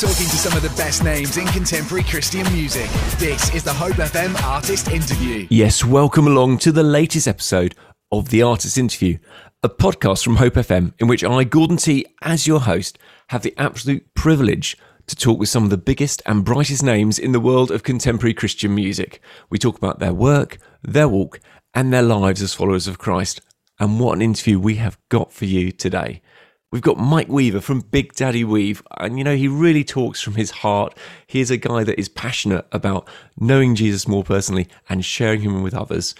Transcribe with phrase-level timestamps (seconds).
[0.00, 2.88] Talking to some of the best names in contemporary Christian music.
[3.18, 5.46] This is the Hope FM Artist Interview.
[5.50, 7.74] Yes, welcome along to the latest episode
[8.10, 9.18] of The Artist Interview,
[9.62, 13.52] a podcast from Hope FM in which I, Gordon T, as your host, have the
[13.58, 14.74] absolute privilege
[15.06, 18.32] to talk with some of the biggest and brightest names in the world of contemporary
[18.32, 19.20] Christian music.
[19.50, 21.40] We talk about their work, their walk,
[21.74, 23.42] and their lives as followers of Christ.
[23.78, 26.22] And what an interview we have got for you today.
[26.72, 30.36] We've got Mike Weaver from Big Daddy Weave, and you know, he really talks from
[30.36, 30.96] his heart.
[31.26, 35.64] He is a guy that is passionate about knowing Jesus more personally and sharing him
[35.64, 36.14] with others.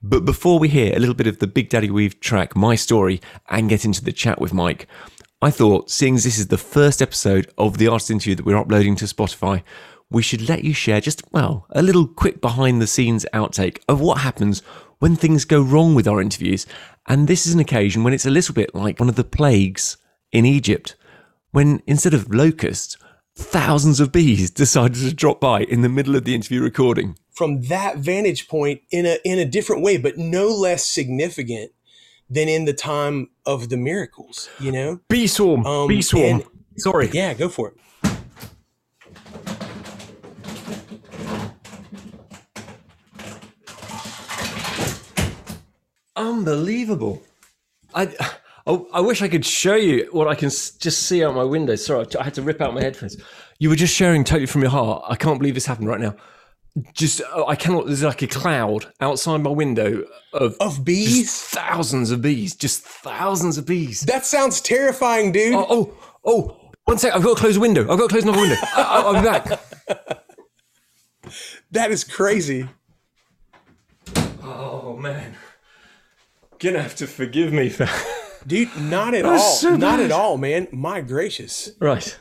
[0.00, 3.20] But before we hear a little bit of the Big Daddy Weave track, My Story,
[3.48, 4.86] and get into the chat with Mike,
[5.42, 8.56] I thought, seeing as this is the first episode of the artist interview that we're
[8.56, 9.64] uploading to Spotify,
[10.08, 14.00] we should let you share just, well, a little quick behind the scenes outtake of
[14.00, 14.62] what happens
[14.98, 16.66] when things go wrong with our interviews.
[17.06, 19.96] And this is an occasion when it's a little bit like one of the plagues
[20.36, 20.96] in Egypt,
[21.52, 22.96] when instead of locusts,
[23.34, 27.16] thousands of bees decided to drop by in the middle of the interview recording.
[27.32, 31.72] From that vantage point in a in a different way, but no less significant
[32.28, 35.00] than in the time of the miracles, you know?
[35.08, 36.40] Bee swarm, Um, bee swarm.
[36.40, 36.44] and-
[36.78, 37.08] Sorry.
[37.12, 37.76] Yeah, go for it.
[46.14, 47.22] Unbelievable.
[47.94, 48.08] I,
[48.66, 51.76] I, I wish I could show you what I can just see out my window.
[51.76, 53.16] Sorry, I had to rip out my headphones.
[53.58, 55.04] You were just sharing totally from your heart.
[55.08, 56.14] I can't believe this happened right now.
[56.92, 61.32] Just, uh, I cannot, there's like a cloud outside my window of, Of bees?
[61.40, 64.02] thousands of bees, just thousands of bees.
[64.02, 65.54] That sounds terrifying, dude.
[65.54, 65.94] Oh, oh,
[66.26, 67.14] oh, one sec.
[67.14, 67.82] I've got to close the window.
[67.82, 68.56] I've got to close another window.
[68.74, 70.22] I, I- I'll be back.
[71.72, 72.68] That is crazy.
[74.42, 75.34] Oh, man.
[76.60, 77.88] Gonna have to forgive me for.
[78.46, 79.38] Dude, not at all.
[79.38, 80.68] so not at all, man.
[80.72, 81.70] My gracious.
[81.80, 82.16] Right.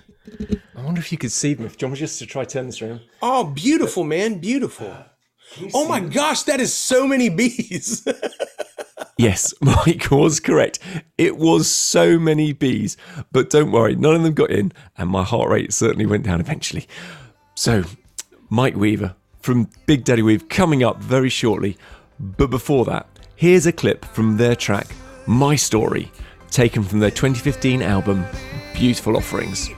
[0.75, 1.65] I wonder if you could see them.
[1.65, 3.01] If John was just to try turn this around.
[3.21, 4.39] Oh, beautiful, man.
[4.39, 4.95] Beautiful.
[5.73, 8.05] Oh my gosh, that is so many bees.
[9.17, 10.79] Yes, Mike was correct.
[11.17, 12.97] It was so many bees,
[13.31, 16.41] but don't worry, none of them got in, and my heart rate certainly went down
[16.41, 16.85] eventually.
[17.55, 17.83] So,
[18.49, 21.77] Mike Weaver from Big Daddy Weave coming up very shortly.
[22.19, 23.07] But before that,
[23.37, 24.87] here's a clip from their track,
[25.27, 26.11] My Story,
[26.49, 28.25] taken from their 2015 album,
[28.73, 29.69] Beautiful Offerings.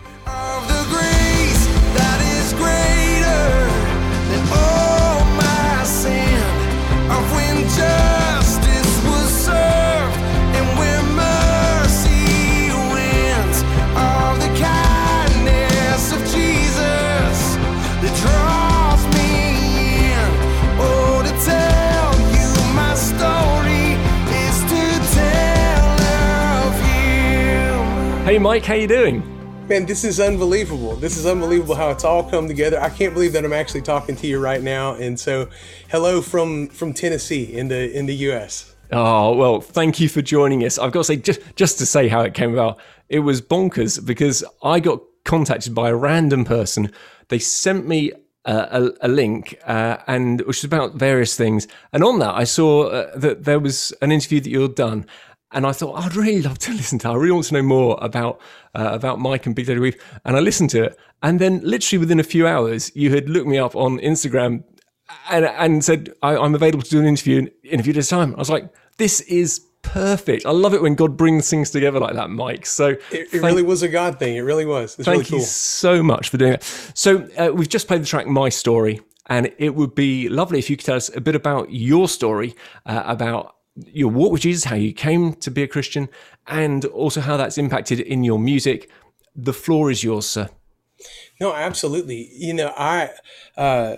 [28.27, 29.23] Hey Mike, how you doing?
[29.69, 30.97] Man, this is unbelievable.
[30.97, 32.77] This is unbelievable how it's all come together.
[32.77, 34.95] I can't believe that I'm actually talking to you right now.
[34.95, 35.47] And so,
[35.89, 38.75] hello from from Tennessee in the in the US.
[38.91, 40.77] Oh well, thank you for joining us.
[40.77, 44.05] I've got to say, just just to say how it came about, it was bonkers
[44.05, 46.91] because I got contacted by a random person.
[47.29, 48.11] They sent me
[48.47, 51.67] a, a, a link, uh, and which was about various things.
[51.93, 55.05] And on that, I saw uh, that there was an interview that you'd done.
[55.51, 57.09] And I thought I'd really love to listen to.
[57.09, 57.11] it.
[57.11, 58.41] I really want to know more about
[58.75, 60.01] uh, about Mike and Big Daddy Weave.
[60.25, 63.47] And I listened to it, and then literally within a few hours, you had looked
[63.47, 64.63] me up on Instagram
[65.29, 68.33] and, and said, I, I'm available to do an interview in, a few days' time.
[68.35, 70.45] I was like, this is perfect.
[70.45, 72.65] I love it when God brings things together like that, Mike.
[72.65, 74.35] So It, it thank, really was a God thing.
[74.35, 74.95] It really was.
[74.99, 75.39] It's thank really cool.
[75.39, 76.63] you so much for doing it.
[76.93, 80.69] So uh, we've just played the track My Story, and it would be lovely if
[80.69, 83.55] you could tell us a bit about your story, uh, about
[83.85, 86.09] your walk with Jesus, how you came to be a Christian,
[86.47, 88.89] and also how that's impacted in your music.
[89.35, 90.49] The floor is yours, sir.
[91.39, 92.29] No, absolutely.
[92.33, 93.11] You know, I
[93.55, 93.97] uh,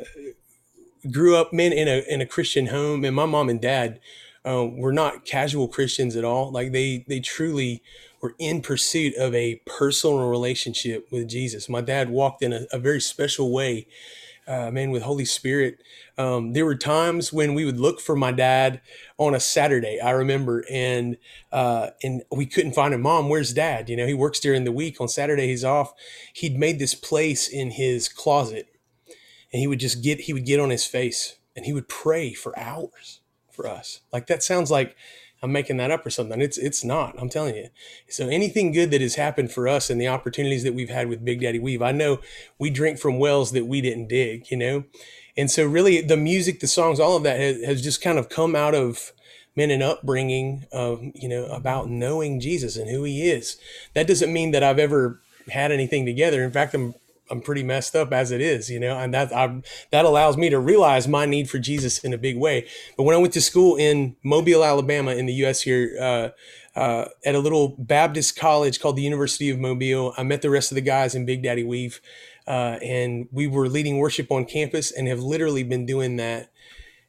[1.11, 3.99] grew up, man, in a in a Christian home, and my mom and dad
[4.45, 6.51] uh, were not casual Christians at all.
[6.51, 7.81] Like they they truly
[8.21, 11.69] were in pursuit of a personal relationship with Jesus.
[11.69, 13.87] My dad walked in a, a very special way,
[14.45, 15.81] uh, man, with Holy Spirit.
[16.19, 18.81] Um, there were times when we would look for my dad
[19.17, 19.99] on a Saturday.
[19.99, 21.17] I remember, and
[21.51, 23.01] uh, and we couldn't find him.
[23.01, 23.89] Mom, where's Dad?
[23.89, 25.01] You know, he works during the week.
[25.01, 25.93] On Saturday, he's off.
[26.33, 28.67] He'd made this place in his closet,
[29.51, 32.33] and he would just get he would get on his face and he would pray
[32.33, 33.19] for hours
[33.51, 33.99] for us.
[34.13, 34.95] Like that sounds like
[35.41, 36.41] I'm making that up or something.
[36.41, 37.15] It's it's not.
[37.19, 37.67] I'm telling you.
[38.09, 41.23] So anything good that has happened for us and the opportunities that we've had with
[41.23, 42.19] Big Daddy Weave, I know
[42.57, 44.49] we drink from wells that we didn't dig.
[44.51, 44.83] You know,
[45.39, 48.29] and so really the music, the songs, all of that has, has just kind of
[48.29, 49.13] come out of
[49.55, 53.57] men an upbringing of you know about knowing Jesus and who He is.
[53.93, 56.43] That doesn't mean that I've ever had anything together.
[56.43, 56.93] In fact, I'm
[57.31, 60.49] I'm pretty messed up as it is, you know, and that I, that allows me
[60.49, 62.67] to realize my need for Jesus in a big way.
[62.97, 65.61] But when I went to school in Mobile, Alabama, in the U.S.
[65.61, 66.29] here, uh,
[66.79, 70.71] uh, at a little Baptist college called the University of Mobile, I met the rest
[70.71, 72.01] of the guys in Big Daddy Weave,
[72.49, 76.51] uh, and we were leading worship on campus, and have literally been doing that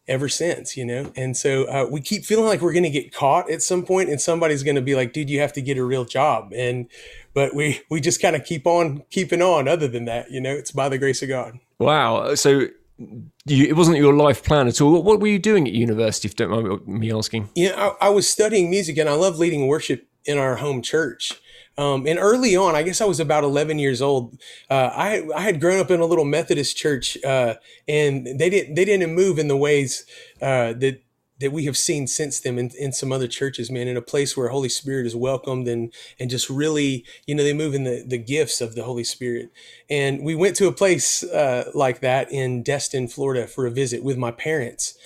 [0.08, 1.12] ever since, you know?
[1.14, 4.08] And so uh, we keep feeling like we're going to get caught at some point
[4.08, 6.52] and somebody's going to be like, dude, you have to get a real job.
[6.52, 6.88] And,
[7.32, 10.50] but we, we just kind of keep on keeping on other than that, you know,
[10.50, 11.60] it's by the grace of God.
[11.78, 12.34] Wow.
[12.34, 12.66] So
[12.98, 15.00] you, it wasn't your life plan at all.
[15.00, 17.48] What were you doing at university, if you don't mind me asking?
[17.54, 21.40] Yeah, I, I was studying music and I love leading worship in our home church.
[21.78, 24.38] Um, and early on, I guess I was about 11 years old.
[24.68, 27.54] Uh, I I had grown up in a little Methodist church, uh,
[27.88, 30.04] and they didn't they didn't move in the ways
[30.42, 31.02] uh, that
[31.40, 34.36] that we have seen since then in, in some other churches, man, in a place
[34.36, 38.04] where Holy Spirit is welcomed and and just really, you know, they move in the,
[38.06, 39.50] the gifts of the Holy Spirit.
[39.88, 44.04] And we went to a place uh, like that in Destin, Florida for a visit
[44.04, 44.96] with my parents.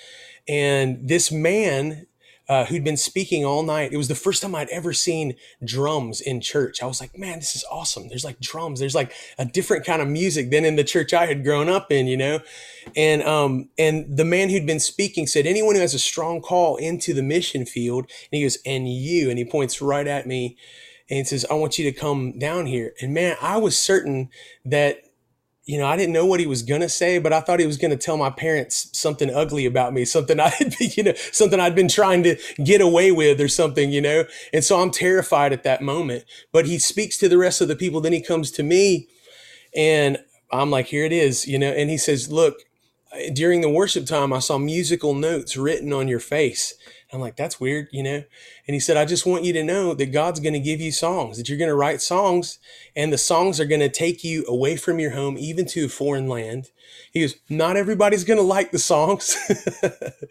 [0.47, 2.07] And this man
[2.49, 3.93] uh, who'd been speaking all night.
[3.93, 6.83] It was the first time I'd ever seen drums in church.
[6.83, 8.09] I was like, man, this is awesome.
[8.09, 8.81] There's like drums.
[8.81, 11.91] There's like a different kind of music than in the church I had grown up
[11.91, 12.41] in, you know.
[12.95, 16.77] And um, and the man who'd been speaking said, anyone who has a strong call
[16.77, 20.57] into the mission field, and he goes, and you, and he points right at me.
[21.11, 22.95] And says, I want you to come down here.
[23.03, 24.31] And man, I was certain
[24.65, 25.04] that
[25.67, 27.79] you know, I didn't know what he was gonna say, but I thought he was
[27.79, 31.75] gonna tell my parents something ugly about me, something I had, you know, something I'd
[31.75, 34.25] been trying to get away with or something, you know.
[34.53, 36.25] And so I'm terrified at that moment.
[36.53, 39.09] But he speaks to the rest of the people, then he comes to me,
[39.75, 40.19] and
[40.53, 41.73] I'm like, here it is, you know.
[41.73, 42.57] And he says, look,
[43.33, 46.75] during the worship time, I saw musical notes written on your face.
[47.15, 48.25] I'm like, that's weird, you know?
[48.67, 50.91] And he said, I just want you to know that God's going to give you
[50.91, 52.59] songs, that you're going to write songs,
[52.97, 55.89] and the songs are going to take you away from your home, even to a
[55.89, 56.71] foreign land.
[57.13, 59.37] He goes, not everybody's going to like the songs.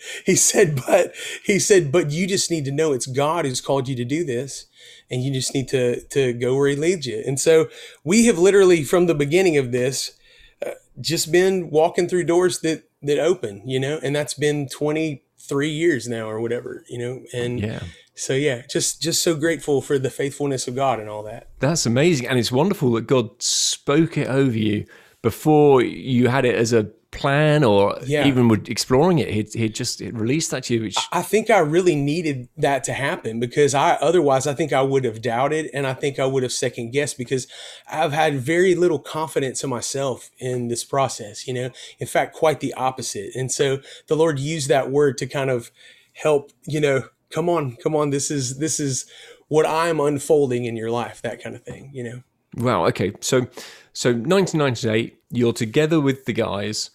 [0.25, 1.13] he said, but
[1.45, 4.25] he said, but you just need to know it's God who's called you to do
[4.25, 4.65] this.
[5.09, 7.24] And you just need to, to go where he leads you.
[7.25, 7.69] And so
[8.03, 10.18] we have literally, from the beginning of this,
[10.65, 15.22] uh, just been walking through doors that, that open, you know, and that's been 20,
[15.48, 17.84] three years now or whatever, you know, and Yeah.
[18.16, 21.48] so yeah, just just so grateful for the faithfulness of God and all that.
[21.60, 22.28] That's amazing.
[22.28, 24.86] And it's wonderful that God spoke it over you
[25.22, 28.27] before you had it as a plan or Yeah.
[28.27, 29.30] even with exploring it.
[29.30, 32.94] He'd, he'd just released that to you, which I think I really needed that to
[32.94, 36.44] happen because I otherwise I think I would have doubted and I think I would
[36.44, 37.48] have second guessed because
[37.89, 41.69] I've had very little confidence in myself in this process, you know.
[42.00, 43.36] In fact, quite the opposite.
[43.36, 45.71] And so the Lord used that word to kind of
[46.13, 49.06] help, you know, come on, come on, this is this is
[49.48, 52.24] what I'm unfolding in your life, that kind of thing, you know.
[52.56, 52.86] Wow.
[52.88, 53.13] Okay.
[53.19, 53.48] So,
[53.94, 56.89] so 1998, you're together with the guys,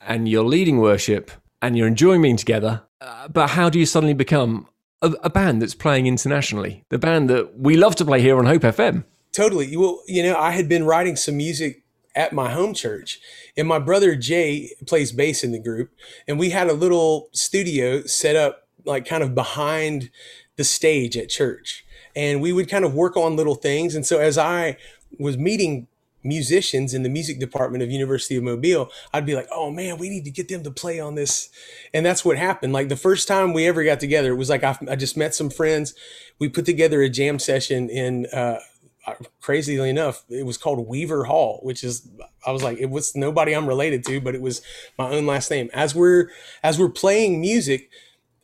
[0.00, 1.30] and you're leading worship,
[1.62, 2.82] and you're enjoying being together.
[3.00, 4.68] Uh, but how do you suddenly become
[5.02, 6.84] a, a band that's playing internationally?
[6.88, 9.04] The band that we love to play here on Hope FM.
[9.32, 9.76] Totally.
[9.76, 11.84] Well, you know, I had been writing some music
[12.16, 13.20] at my home church,
[13.56, 15.90] and my brother Jay plays bass in the group,
[16.26, 20.10] and we had a little studio set up like kind of behind
[20.56, 21.84] the stage at church,
[22.16, 23.94] and we would kind of work on little things.
[23.94, 24.76] And so as I
[25.18, 25.86] was meeting
[26.22, 30.08] musicians in the music department of University of Mobile, I'd be like, "Oh man, we
[30.08, 31.50] need to get them to play on this."
[31.94, 32.72] And that's what happened.
[32.72, 35.34] Like the first time we ever got together, it was like I, I just met
[35.34, 35.94] some friends.
[36.38, 38.60] We put together a jam session in uh,
[39.40, 42.08] crazily enough, it was called Weaver Hall, which is
[42.46, 44.62] I was like, it was nobody I'm related to, but it was
[44.98, 45.70] my own last name.
[45.72, 46.30] As we're
[46.62, 47.90] as we're playing music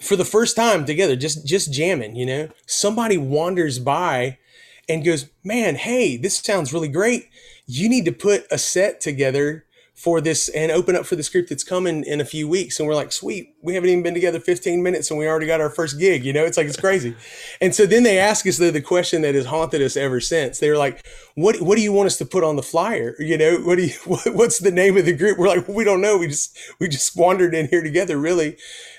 [0.00, 4.38] for the first time together, just just jamming, you know, somebody wanders by
[4.88, 7.28] and goes, Man, hey, this sounds really great.
[7.66, 9.66] You need to put a set together
[9.96, 12.78] for this and open up for this group that's coming in a few weeks.
[12.78, 15.62] And we're like, sweet, we haven't even been together 15 minutes and we already got
[15.62, 16.22] our first gig.
[16.22, 17.16] You know, it's like, it's crazy.
[17.62, 20.58] and so then they ask us the, the question that has haunted us ever since.
[20.58, 23.16] They were like, what, what do you want us to put on the flyer?
[23.18, 25.38] You know, what do you, what, what's the name of the group?
[25.38, 26.18] We're like, we don't know.
[26.18, 28.58] We just, we just wandered in here together really.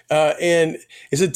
[0.09, 0.77] Uh, and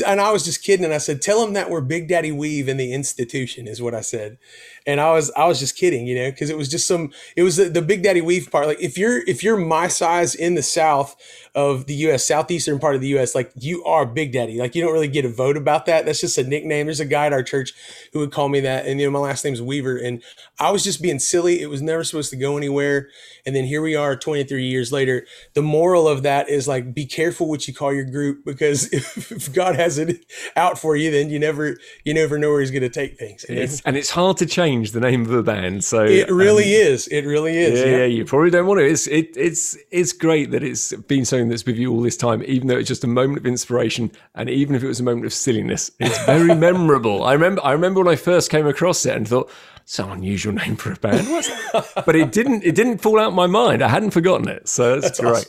[0.05, 0.85] and I was just kidding.
[0.85, 3.93] And I said, tell them that we're Big Daddy Weave in the institution is what
[3.93, 4.37] I said.
[4.85, 7.43] And I was, I was just kidding, you know, cause it was just some, it
[7.43, 8.67] was the, the Big Daddy Weave part.
[8.67, 11.15] Like if you're, if you're my size in the South
[11.53, 14.57] of the U S Southeastern part of the U S, like you are Big Daddy.
[14.57, 16.05] Like you don't really get a vote about that.
[16.05, 16.87] That's just a nickname.
[16.87, 17.73] There's a guy at our church
[18.13, 18.85] who would call me that.
[18.85, 19.97] And, you know, my last name's Weaver.
[19.97, 20.23] And
[20.59, 21.61] I was just being silly.
[21.61, 23.09] It was never supposed to go anywhere.
[23.45, 25.25] And then here we are 23 years later.
[25.53, 29.31] The moral of that is like, be careful what you call your group because if,
[29.31, 32.71] if God has it out for you, then you never you never know where He's
[32.71, 33.45] going to take things.
[33.47, 33.61] you know?
[33.61, 35.83] It's, and it's hard to change the name of a band.
[35.83, 37.07] So it really um, is.
[37.07, 37.79] It really is.
[37.79, 37.97] Yeah, yeah.
[37.97, 38.85] yeah, you probably don't want to.
[38.85, 42.43] It's it, it's it's great that it's been something that's with you all this time,
[42.45, 45.25] even though it's just a moment of inspiration, and even if it was a moment
[45.25, 47.23] of silliness, it's very memorable.
[47.23, 49.51] I remember I remember when I first came across it and thought,
[49.83, 51.27] "It's an unusual name for a band,"
[52.05, 53.83] but it didn't it didn't fall out my mind.
[53.83, 55.47] I hadn't forgotten it, so that's, great.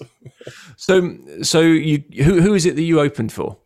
[0.77, 3.59] So so you who who is it that you opened for?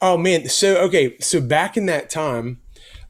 [0.00, 2.60] Oh man, so okay, so back in that time,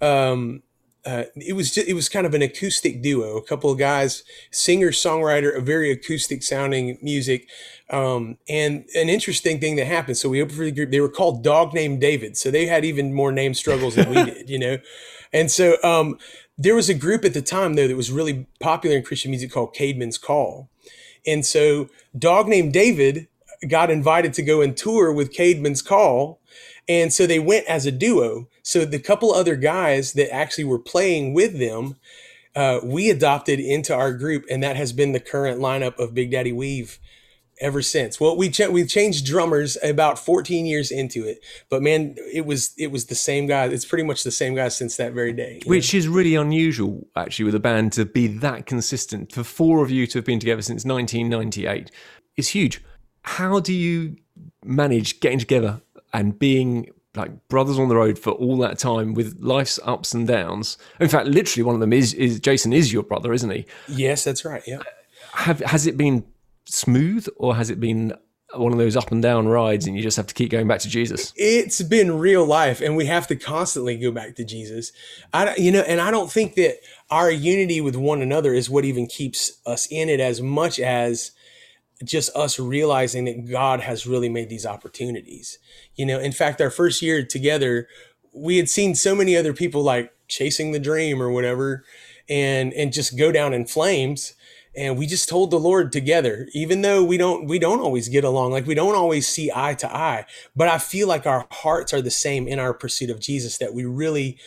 [0.01, 0.63] um,
[1.07, 3.37] uh, it was just, it was kind of an acoustic duo.
[3.37, 7.49] A couple of guys, singer songwriter, a very acoustic sounding music,
[7.91, 10.17] um, and an interesting thing that happened.
[10.17, 10.91] So we opened for the group.
[10.91, 14.25] They were called Dog Named David, so they had even more name struggles than we
[14.25, 14.79] did, you know.
[15.33, 16.19] And so um,
[16.57, 19.51] there was a group at the time though that was really popular in Christian music
[19.51, 20.69] called Caedmon's Call,
[21.27, 21.89] and so
[22.19, 23.29] Dog Named David
[23.67, 26.41] got invited to go and tour with Caedmon's Call.
[26.89, 28.49] And so they went as a duo.
[28.69, 31.97] So the couple other guys that actually were playing with them,
[32.55, 36.31] uh, we adopted into our group, and that has been the current lineup of Big
[36.31, 36.99] Daddy Weave
[37.63, 38.21] ever since.
[38.21, 42.75] Well, we ch- we changed drummers about 14 years into it, but man, it was
[42.77, 43.65] it was the same guy.
[43.65, 45.55] It's pretty much the same guy since that very day.
[45.55, 45.71] you know?
[45.71, 49.33] Which is really unusual, actually, with a band to be that consistent.
[49.33, 51.91] For four of you to have been together since 1998
[52.37, 52.85] is huge.
[53.23, 54.17] How do you
[54.63, 55.81] manage getting together
[56.13, 60.27] and being like brothers on the road for all that time with life's ups and
[60.27, 60.79] downs?
[61.01, 63.67] In fact, literally, one of them is is Jason is your brother, isn't he?
[63.89, 64.63] yes, that's right.
[64.67, 64.79] Yeah.
[64.79, 64.85] Uh,
[65.33, 66.25] have has it been
[66.67, 68.13] smooth or has it been
[68.55, 70.81] one of those up and down rides and you just have to keep going back
[70.81, 71.33] to Jesus?
[71.37, 74.91] it's been real life and we have to constantly go back to jesus
[75.35, 76.77] i you know and i don't think that
[77.11, 81.33] our unity with one another is what even keeps us in it as much as
[82.05, 85.59] just us realizing that god has really made these opportunities.
[85.95, 87.89] You know in fact our first year together
[88.33, 91.85] we had seen so many other people like chasing the dream or whatever
[92.29, 94.35] and and just go down in flames
[94.77, 98.25] and we just told the lord together even though we don't we don't always get
[98.25, 100.25] along like we don't always see eye to eye
[100.55, 103.73] but i feel like our hearts are the same in our pursuit of jesus that
[103.73, 104.39] we really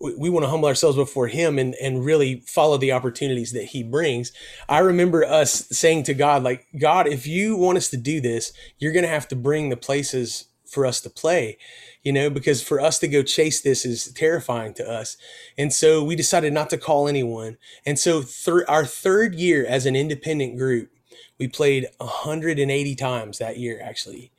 [0.00, 3.66] we, we want to humble ourselves before him and and really follow the opportunities that
[3.66, 4.32] he brings.
[4.68, 8.52] I remember us saying to god like god if you want us to do this
[8.78, 11.58] you're going to have to bring the places for us to play
[12.02, 15.16] you know because for us to go chase this is terrifying to us.
[15.58, 17.58] And so we decided not to call anyone.
[17.84, 20.90] And so thir- our third year as an independent group
[21.38, 24.30] we played 180 times that year actually.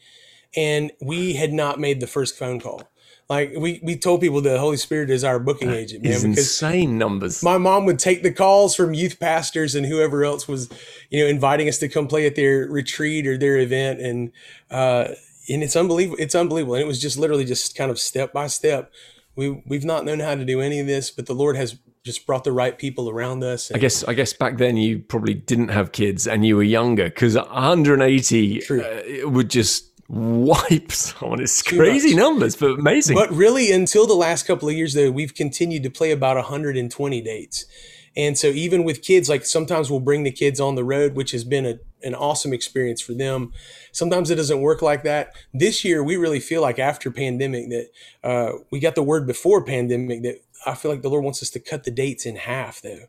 [0.55, 2.83] And we had not made the first phone call
[3.31, 7.41] like we, we told people the holy spirit is our booking agent man insane numbers.
[7.41, 10.69] my mom would take the calls from youth pastors and whoever else was
[11.09, 14.01] you know inviting us to come play at their retreat or their event.
[14.01, 14.33] And
[14.69, 15.15] uh
[15.49, 16.75] and it's unbelievable it's unbelievable.
[16.75, 18.91] And it was just literally just kind of step by step.
[19.37, 22.25] We we've not known how to do any of this but the lord has just
[22.25, 23.71] brought the right people around us.
[23.71, 27.05] I guess I guess back then you probably didn't have kids and you were younger
[27.05, 28.73] because 180 uh,
[29.05, 31.41] it would just wipe someone.
[31.41, 33.15] It's crazy numbers, but amazing.
[33.15, 37.21] But really, until the last couple of years, though, we've continued to play about 120
[37.21, 37.65] dates.
[38.15, 41.31] And so, even with kids, like sometimes we'll bring the kids on the road, which
[41.31, 43.53] has been a, an awesome experience for them.
[43.93, 45.33] Sometimes it doesn't work like that.
[45.53, 47.87] This year, we really feel like after pandemic that
[48.23, 51.49] uh, we got the word before pandemic that I feel like the Lord wants us
[51.51, 53.05] to cut the dates in half, though,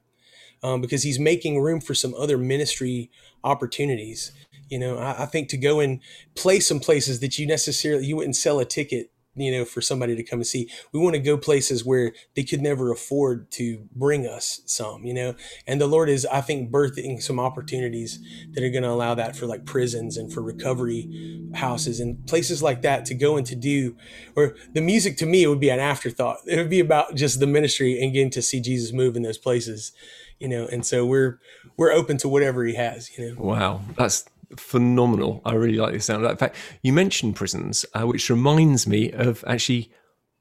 [0.62, 3.11] um, because He's making room for some other ministry
[3.42, 4.30] opportunities.
[4.73, 6.00] You know, I, I think to go and
[6.35, 10.14] play some places that you necessarily you wouldn't sell a ticket you know for somebody
[10.17, 10.71] to come and see.
[10.93, 15.14] We want to go places where they could never afford to bring us some you
[15.14, 15.35] know?
[15.67, 18.19] And the lord is i think birthing some opportunities
[18.52, 22.62] that are going to allow that for like prisons and for recovery houses and places
[22.62, 23.97] like that to go and to do.
[24.37, 26.38] Or the music to me would be an afterthought.
[26.47, 29.38] It would be about just the ministry and getting to see jesus move in those
[29.38, 29.93] places
[30.38, 30.67] you know?
[30.67, 31.38] And so we're
[31.76, 33.41] we're open to whatever he has you know?
[33.41, 34.25] Wow, that's
[34.56, 35.42] phenomenal.
[35.44, 36.32] I really like the sound of that.
[36.32, 39.90] In fact, you mentioned prisons, uh, which reminds me of actually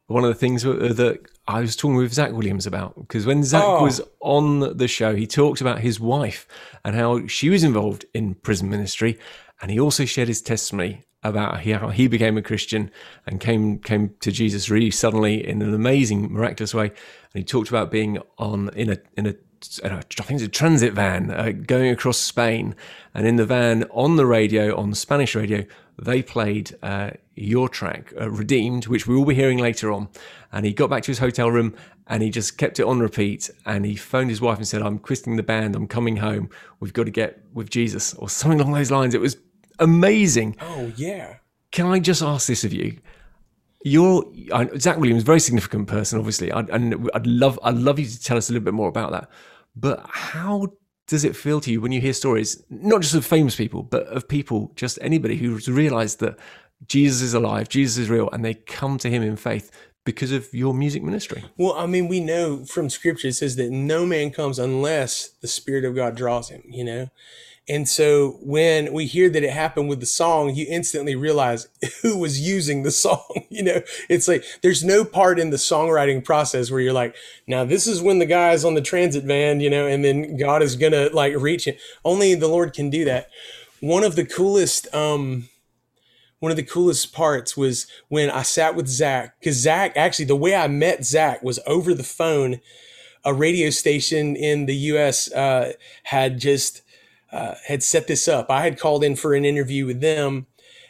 [0.08, 2.96] one of the things uh, that I was talking with Zach Williams about.
[3.00, 3.84] Because when Zach Oh.
[3.84, 6.48] was on the show, he talked about his wife
[6.84, 9.18] and how she was involved in prison ministry.
[9.62, 12.90] And he also shared his testimony about how he became a Christian
[13.28, 16.88] and came came to Jesus really suddenly in an amazing, miraculous way.
[16.88, 16.96] And
[17.36, 19.36] he talked about being on in a in a-
[19.84, 22.76] I think it's a transit van uh, going across Spain,
[23.14, 25.66] and in the van on the radio, on Spanish radio,
[26.02, 30.10] they played uh, your track, uh, Redeemed, which we will be hearing later on.
[30.52, 31.76] And he got back to his hotel room
[32.08, 33.50] and he just kept it on repeat.
[33.66, 35.76] And he phoned his wife and said, "I'm quitting the band.
[35.76, 36.50] I'm coming home.
[36.80, 39.14] We've got to get with Jesus," or something along those lines.
[39.14, 39.38] It was
[39.80, 40.58] amazing.
[40.62, 41.36] oh yeah
[41.72, 42.98] can I just ask this of you?
[43.84, 44.24] You're
[44.78, 48.38] Zach Williams, very significant person, obviously, I, and I'd love I'd love you to tell
[48.38, 49.30] us a little bit more about that.
[49.76, 50.68] But how
[51.08, 54.08] does it feel to you when you hear stories, not just of famous people, but
[54.08, 56.38] of people, just anybody who's realised that
[56.88, 59.72] Jesus is alive, Jesus is real, and they come to Him in faith
[60.06, 61.44] because of your music ministry?
[61.58, 65.48] Well, I mean, we know from scripture it says that no man comes unless the
[65.48, 67.10] Spirit of God draws him, you know?
[67.72, 71.70] And so when we hear that it happened with the song, you instantly realize
[72.02, 73.46] who was using the song.
[73.50, 77.16] You know, it's like there's no part in the songwriting process where you're like,
[77.48, 80.62] now this is when the guy's on the transit van, you know, and then God
[80.62, 81.80] is gonna like reach it.
[82.04, 83.30] Only the Lord can do that.
[83.80, 85.48] One of the coolest, um,
[86.40, 90.36] one of the coolest parts was when I sat with Zach, because Zach actually the
[90.36, 92.60] way I met Zach was over the phone.
[93.24, 95.32] A radio station in the U.S.
[95.32, 95.74] Uh,
[96.06, 96.82] had just
[97.32, 98.50] uh, had set this up.
[98.50, 100.48] I had called in for an interview with them,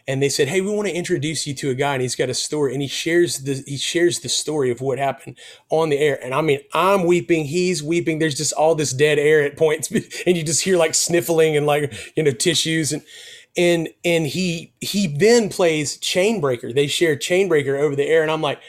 [0.08, 2.30] and they said, "Hey, we want to introduce you to a guy, and he's got
[2.30, 5.38] a story." And he shares the he shares the story of what happened
[5.70, 6.20] on the air.
[6.24, 8.20] And I mean, I'm weeping, he's weeping.
[8.20, 9.92] There's just all this dead air at points,
[10.26, 13.04] and you just hear like sniffling and like you know tissues and
[13.58, 16.74] and and he he then plays Chainbreaker.
[16.74, 18.60] They share Chainbreaker over the air, and I'm like,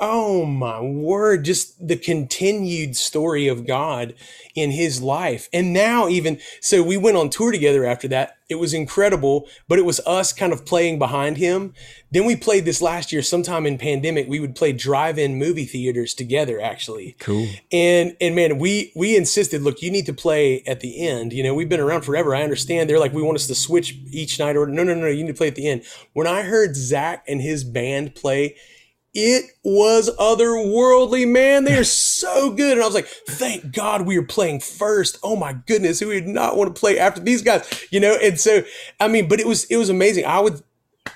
[0.00, 4.14] oh my word, just the continued story of God
[4.54, 5.48] in his life.
[5.52, 8.38] And now even so we went on tour together after that.
[8.48, 11.72] It was incredible, but it was us kind of playing behind him.
[12.10, 14.26] Then we played this last year sometime in pandemic.
[14.26, 17.14] We would play drive-in movie theaters together actually.
[17.20, 17.46] Cool.
[17.70, 21.32] And and man, we we insisted, look, you need to play at the end.
[21.32, 22.34] You know, we've been around forever.
[22.34, 22.88] I understand.
[22.88, 25.32] They're like, we want us to switch each night or no, no, no, you need
[25.32, 25.84] to play at the end.
[26.14, 28.56] When I heard Zach and his band play,
[29.14, 31.64] it was otherworldly, man.
[31.64, 32.72] They are so good.
[32.72, 35.18] And I was like, thank God we are playing first.
[35.22, 36.00] Oh my goodness.
[36.00, 37.86] Who would not want to play after these guys?
[37.90, 38.62] You know, and so
[38.98, 40.26] I mean, but it was it was amazing.
[40.26, 40.62] I would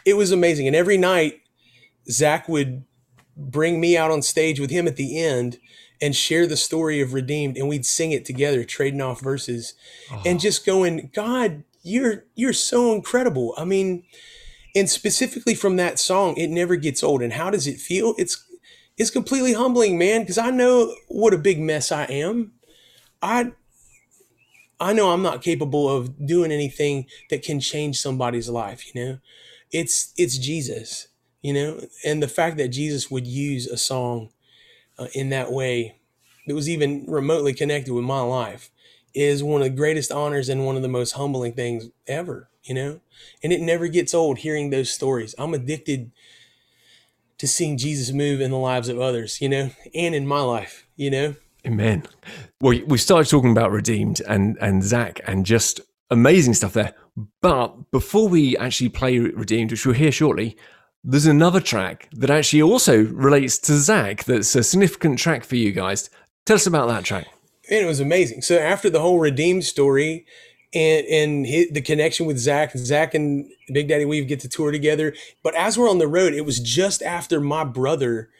[0.04, 0.66] it was amazing.
[0.66, 1.40] And every night
[2.10, 2.84] Zach would
[3.36, 5.58] bring me out on stage with him at the end
[6.00, 9.74] and share the story of redeemed and we'd sing it together trading off verses
[10.24, 10.38] and oh.
[10.38, 14.04] just going god you're you're so incredible i mean
[14.74, 17.22] and specifically from that song it never gets old.
[17.22, 18.14] And how does it feel?
[18.18, 18.44] It's
[18.96, 22.52] it's completely humbling man because i know what a big mess i am.
[23.22, 23.52] I
[24.80, 29.18] i know i'm not capable of doing anything that can change somebody's life you know?
[29.72, 31.08] It's it's jesus
[31.42, 31.80] you know?
[32.04, 34.30] And the fact that jesus would use a song
[34.98, 35.96] uh, in that way
[36.46, 38.70] that was even remotely connected with my life
[39.14, 42.74] is one of the greatest honors and one of the most humbling things ever, you
[42.74, 43.00] know?
[43.42, 45.34] And it never gets old hearing those stories.
[45.38, 46.10] I'm addicted
[47.38, 50.86] to seeing Jesus move in the lives of others, you know, and in my life,
[50.96, 51.34] you know?
[51.66, 52.04] Amen.
[52.60, 56.94] Well, we started talking about Redeemed and and Zach and just amazing stuff there.
[57.40, 60.56] But before we actually play Redeemed, which we'll hear shortly,
[61.02, 64.24] there's another track that actually also relates to Zach.
[64.24, 66.10] That's a significant track for you guys.
[66.44, 67.26] Tell us about that track.
[67.70, 68.42] And it was amazing.
[68.42, 70.26] So after the whole redeemed story
[70.74, 75.14] and and the connection with Zach, Zach and Big Daddy Weave get to tour together.
[75.42, 78.30] But as we're on the road, it was just after my brother,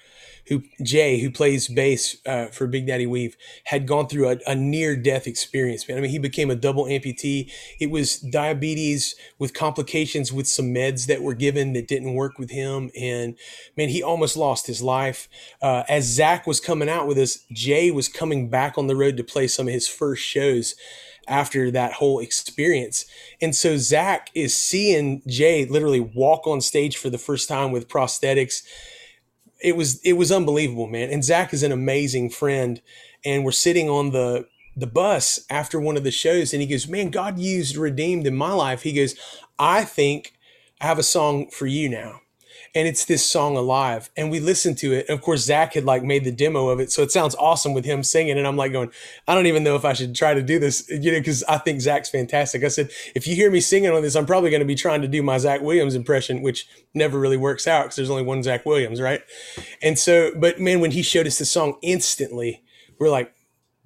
[0.49, 4.55] who Jay, who plays bass uh, for Big Daddy Weave, had gone through a, a
[4.55, 5.89] near death experience.
[5.89, 7.51] Man, I mean, he became a double amputee.
[7.81, 12.51] It was diabetes with complications with some meds that were given that didn't work with
[12.51, 13.37] him, and
[13.77, 15.29] man, he almost lost his life.
[15.63, 19.17] Uh, as Zach was coming out with us, Jay was coming back on the road
[19.17, 20.75] to play some of his first shows
[21.27, 23.07] after that whole experience.
[23.41, 27.89] And so Zach is seeing Jay literally walk on stage for the first time with
[27.89, 28.63] prosthetics.
[29.65, 31.11] It was it was unbelievable, man.
[31.11, 32.81] And Zach is an amazing friend.
[33.25, 34.47] And we're sitting on the
[34.77, 38.37] the bus after one of the shows, and he goes, Man, God used redeemed in
[38.37, 38.83] my life.
[38.83, 39.15] He goes,
[39.59, 40.35] I think
[40.81, 42.21] I have a song for you now
[42.75, 45.07] and it's this song alive and we listened to it.
[45.09, 47.73] And of course zach had like made the demo of it so it sounds awesome
[47.73, 48.91] with him singing and i'm like going
[49.29, 51.59] i don't even know if i should try to do this you know because i
[51.59, 52.65] think zach's fantastic.
[52.65, 55.03] I said if you hear me singing on this i'm probably going to be trying
[55.03, 58.43] to do my zach williams impression which never really works out because there's only one
[58.43, 59.23] zach williams right?
[59.83, 62.63] And so but man when he showed us the song instantly
[62.99, 63.33] we're like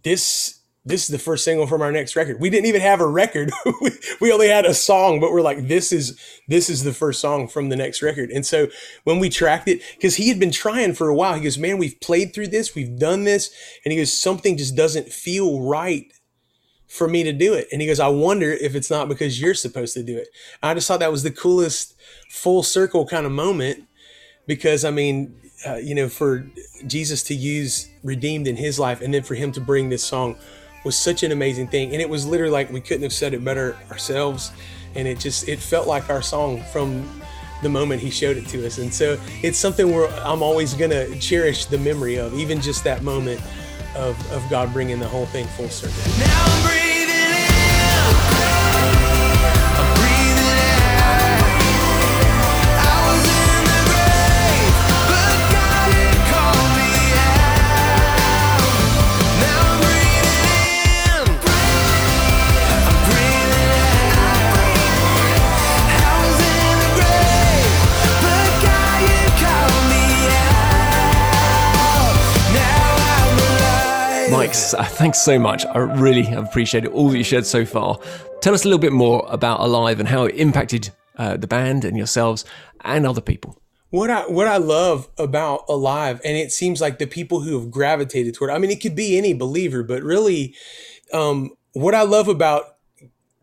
[0.03, 0.58] this
[0.89, 2.41] this is the first single from our next record.
[2.41, 3.51] We didn't even have a record.
[4.21, 7.49] we, only had a song, but we're like, this is this is the first song
[7.49, 8.31] from the next record.
[8.31, 8.69] And so
[9.05, 11.79] when we tracked it, because he had been trying for a while, he goes, Man,
[11.79, 13.51] we've played through this, we've done this,
[13.85, 16.13] and he goes, Something just doesn't feel right
[16.89, 17.69] for me to do it.
[17.71, 20.29] And he goes, I wonder if it's not because you're supposed to do it.
[20.63, 21.95] I just thought that was the coolest
[22.31, 23.85] full circle kind of moment
[24.47, 26.47] because I mean, uh, you know, for
[26.87, 30.37] Jesus to use redeemed in his life and then for him to bring this song
[30.85, 31.93] was such an amazing thing.
[31.93, 34.53] And it was literally like we couldn't have said it better ourselves.
[34.95, 37.09] And it just it felt like our song from
[37.63, 38.79] the moment he showed it to us.
[38.79, 42.85] And so it's something where I'm always going to cherish the memory of, even just
[42.85, 43.41] that moment
[43.97, 46.88] of, of God bringing the whole thing full circle.
[74.51, 75.65] S- uh, thanks so much.
[75.67, 77.99] I really have appreciated all that you shared so far.
[78.41, 81.85] Tell us a little bit more about Alive and how it impacted uh, the band
[81.85, 82.45] and yourselves
[82.83, 83.61] and other people.
[83.91, 87.71] What I what I love about Alive, and it seems like the people who have
[87.71, 88.51] gravitated toward.
[88.51, 90.55] I mean, it could be any believer, but really,
[91.13, 92.77] um, what I love about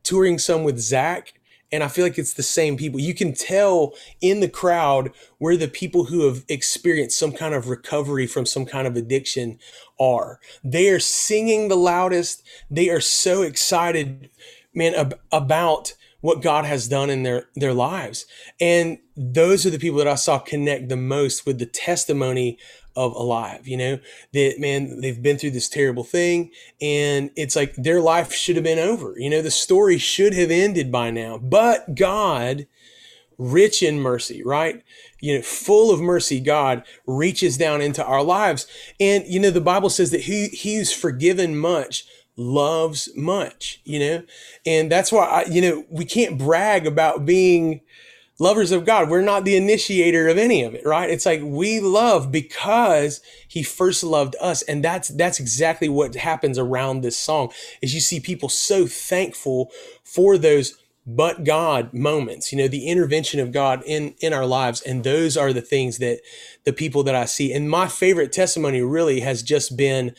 [0.04, 1.34] touring some with Zach,
[1.76, 3.00] and I feel like it's the same people.
[3.00, 7.68] You can tell in the crowd where the people who have experienced some kind of
[7.68, 9.60] recovery from some kind of addiction
[10.00, 10.40] are.
[10.64, 12.44] They are singing the loudest.
[12.72, 14.30] They are so excited,
[14.74, 18.26] man, ab- about what God has done in their their lives.
[18.60, 22.58] And those are the people that I saw connect the most with the testimony
[22.96, 24.00] of alive, you know,
[24.34, 28.64] that man, they've been through this terrible thing and it's like their life should have
[28.64, 29.16] been over.
[29.18, 31.38] You know, the story should have ended by now.
[31.38, 32.68] But God,
[33.38, 34.82] rich in mercy, right?
[35.20, 38.68] You know, full of mercy, God reaches down into our lives.
[39.00, 42.06] And you know, the Bible says that he he who's forgiven much
[42.38, 44.24] loves much, you know?
[44.66, 47.82] And that's why I, you know, we can't brag about being
[48.40, 49.10] lovers of God.
[49.10, 51.10] We're not the initiator of any of it, right?
[51.10, 54.62] It's like we love because he first loved us.
[54.64, 59.72] And that's that's exactly what happens around this song is you see people so thankful
[60.04, 64.82] for those but God moments, you know, the intervention of God in in our lives.
[64.82, 66.22] And those are the things that
[66.64, 67.54] the people that I see.
[67.54, 70.16] And my favorite testimony really has just been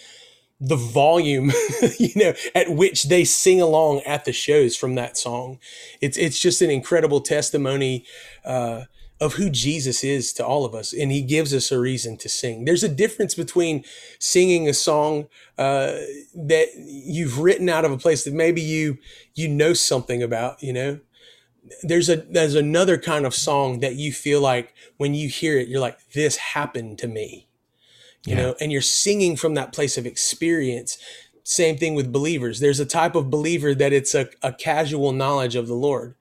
[0.59, 1.53] the volume
[1.99, 5.59] you know at which they sing along at the shows from that song.
[6.01, 8.05] It's it's just an incredible testimony
[8.45, 8.85] uh,
[9.21, 12.29] of who Jesus is to all of us and he gives us a reason to
[12.29, 12.65] sing.
[12.65, 13.85] There's a difference between
[14.19, 15.97] singing a song uh,
[16.35, 18.99] that you've written out of a place that maybe you
[19.35, 21.01] you know something about you know?
[21.83, 25.69] There's a there's another kind of song that you feel like when you hear it
[25.69, 27.47] you're like this happened to me
[28.27, 28.43] you Yeah.
[28.43, 30.99] know and you're singing from that place of experience.
[31.45, 32.61] Same thing with believers.
[32.61, 36.15] There's a type of believer that it's a, a casual knowledge of the lord.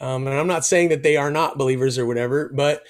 [0.00, 2.82] Um, and i'm not saying that they are not believers or whatever but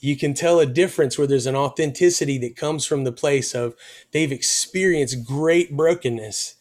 [0.00, 3.74] you can tell a difference where there's an authenticity that comes from the place of
[4.12, 6.54] they've experienced great brokenness.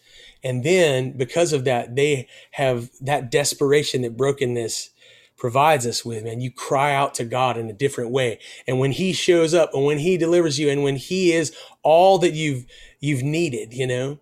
[0.44, 4.90] And then because of that they have that desperation that brokenness
[5.40, 6.42] provides us with, man.
[6.42, 8.40] You cry out to God in a different way.
[8.68, 12.18] And when he shows up and when he delivers you and when he is all
[12.20, 12.66] that you've
[13.00, 14.20] you've needed, you know,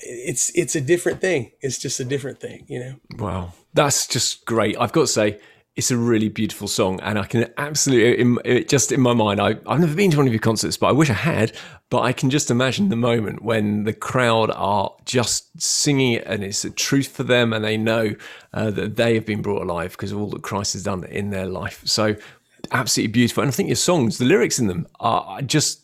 [0.00, 1.52] it's it's a different thing.
[1.60, 2.94] It's just a different thing, you know.
[3.18, 4.76] Wow, that's just great.
[4.80, 5.38] I've got to say,
[5.76, 9.40] it's a really beautiful song, and I can absolutely, in, it, just in my mind,
[9.40, 11.52] I, I've never been to one of your concerts, but I wish I had.
[11.90, 16.44] But I can just imagine the moment when the crowd are just singing it, and
[16.44, 18.14] it's a truth for them, and they know
[18.52, 21.30] uh, that they have been brought alive because of all that Christ has done in
[21.30, 21.82] their life.
[21.84, 22.14] So,
[22.70, 23.42] absolutely beautiful.
[23.42, 25.80] And I think your songs, the lyrics in them, are just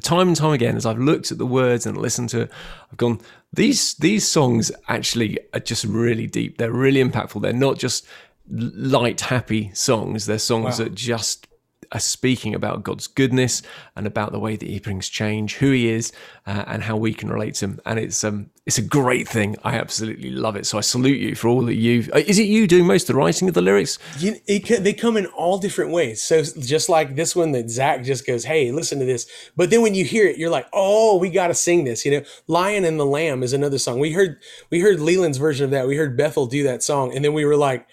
[0.00, 2.50] time and time again as I've looked at the words and listened to it,
[2.90, 3.20] I've gone,
[3.52, 6.58] these these songs actually are just really deep.
[6.58, 7.42] They're really impactful.
[7.42, 8.06] They're not just
[8.48, 10.26] light, happy songs.
[10.26, 11.46] They're songs that just
[11.92, 13.62] are speaking about God's goodness
[13.94, 16.12] and about the way that He brings change, who He is,
[16.46, 17.80] uh, and how we can relate to Him.
[17.86, 19.56] And it's um it's a great thing.
[19.62, 20.66] I absolutely love it.
[20.66, 22.10] So I salute you for all that you've.
[22.14, 23.98] uh, Is it you doing most of the writing of the lyrics?
[24.18, 26.22] You, it, they come in all different ways.
[26.24, 29.26] So just like this one that Zach just goes, "Hey, listen to this,"
[29.56, 32.12] but then when you hear it, you're like, "Oh, we got to sing this." You
[32.12, 33.98] know, "Lion and the Lamb" is another song.
[33.98, 34.38] We heard
[34.70, 35.86] we heard Leeland's version of that.
[35.86, 37.86] We heard Bethel do that song, and then we were like,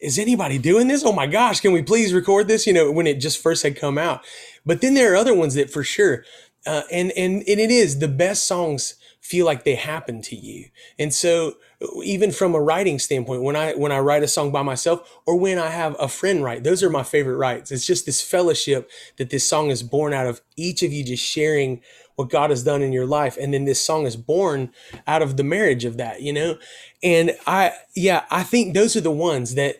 [0.00, 1.04] "Is anybody doing this?
[1.04, 3.76] Oh my gosh, can we please record this?" You know, when it just first had
[3.76, 4.22] come out.
[4.64, 6.24] But then there are other ones that for sure,
[6.66, 10.66] uh, and and and it is the best songs feel like they happen to you.
[10.98, 11.54] And so
[12.02, 15.36] even from a writing standpoint, when I when I write a song by myself or
[15.36, 17.70] when I have a friend write, those are my favorite writes.
[17.70, 21.24] It's just this fellowship that this song is born out of each of you just
[21.24, 21.80] sharing
[22.20, 23.36] what God has done in your life.
[23.40, 24.72] And then this song is born
[25.06, 26.58] out of the marriage of that, you know?
[27.02, 29.76] And I yeah, I think those are the ones that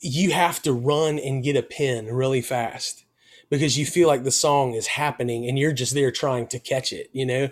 [0.00, 3.04] you have to run and get a pen really fast
[3.50, 6.92] because you feel like the song is happening and you're just there trying to catch
[6.92, 7.48] it you know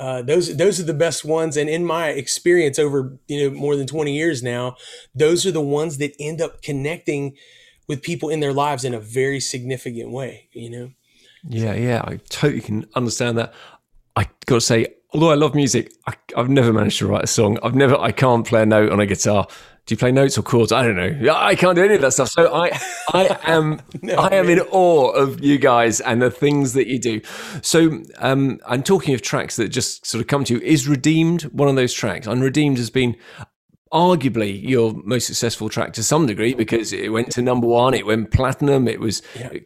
[0.00, 3.76] uh, those those are the best ones and in my experience over you know more
[3.76, 4.74] than 20 years now
[5.14, 7.36] those are the ones that end up connecting
[7.88, 10.92] with people in their lives in a very significant way, you know?
[11.46, 13.52] Yeah, yeah, I totally can understand that.
[14.16, 17.28] I got to say, although I love music, I, I've never managed to write a
[17.28, 17.58] song.
[17.62, 19.46] I've never, I can't play a note on a guitar.
[19.84, 20.70] Do you play notes or chords?
[20.70, 21.34] I don't know.
[21.34, 22.28] I can't do any of that stuff.
[22.28, 22.70] So I,
[23.12, 23.80] I am,
[24.16, 27.20] I am in awe of you guys and the things that you do.
[27.62, 30.60] So um, I'm talking of tracks that just sort of come to you.
[30.60, 32.26] Is Redeemed one of those tracks?
[32.26, 33.16] And Redeemed has been
[33.92, 38.06] arguably your most successful track to some degree because it went to number one, it
[38.06, 39.22] went platinum, it was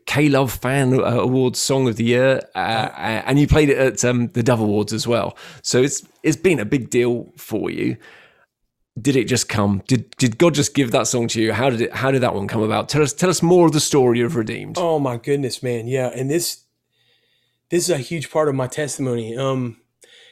[0.07, 3.79] K Love Fan uh, Awards Song of the Year, uh, uh, and you played it
[3.79, 5.37] at um, the Dove Awards as well.
[5.63, 7.97] So it's it's been a big deal for you.
[9.01, 9.83] Did it just come?
[9.87, 11.53] Did did God just give that song to you?
[11.53, 11.93] How did it?
[11.95, 12.89] How did that one come about?
[12.89, 14.77] Tell us tell us more of the story of Redeemed.
[14.79, 15.87] Oh my goodness, man.
[15.87, 16.09] Yeah.
[16.09, 16.65] And this,
[17.71, 19.37] this is a huge part of my testimony.
[19.37, 19.77] Um,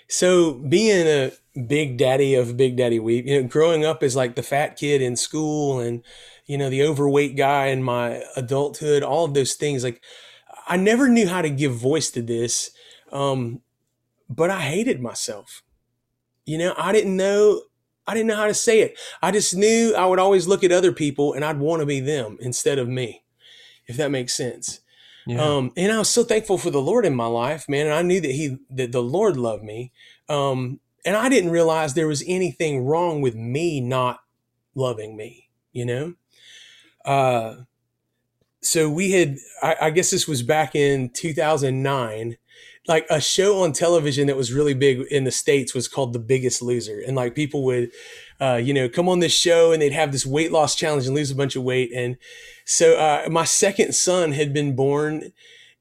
[0.09, 1.33] so being a
[1.67, 5.01] big daddy of Big Daddy Weave, you know, growing up as like the fat kid
[5.01, 6.03] in school and,
[6.47, 10.03] you know, the overweight guy in my adulthood, all of those things, like
[10.67, 12.71] I never knew how to give voice to this.
[13.13, 13.61] Um,
[14.29, 15.63] but I hated myself.
[16.45, 17.63] You know, I didn't know
[18.07, 18.99] I didn't know how to say it.
[19.23, 22.01] I just knew I would always look at other people and I'd want to be
[22.01, 23.25] them instead of me,
[23.87, 24.81] if that makes sense.
[25.27, 25.43] Yeah.
[25.43, 27.87] Um, and I was so thankful for the Lord in my life, man.
[27.87, 29.93] And I knew that He that the Lord loved me.
[30.29, 34.21] Um, and I didn't realize there was anything wrong with me not
[34.75, 36.15] loving me, you know?
[37.05, 37.65] Uh
[38.63, 42.37] so we had I, I guess this was back in 2009
[42.87, 46.19] like a show on television that was really big in the states was called the
[46.19, 47.01] biggest loser.
[47.07, 47.91] And like people would
[48.41, 51.15] uh, you know come on this show and they'd have this weight loss challenge and
[51.15, 51.93] lose a bunch of weight.
[51.95, 52.17] And
[52.65, 55.33] so uh, my second son had been born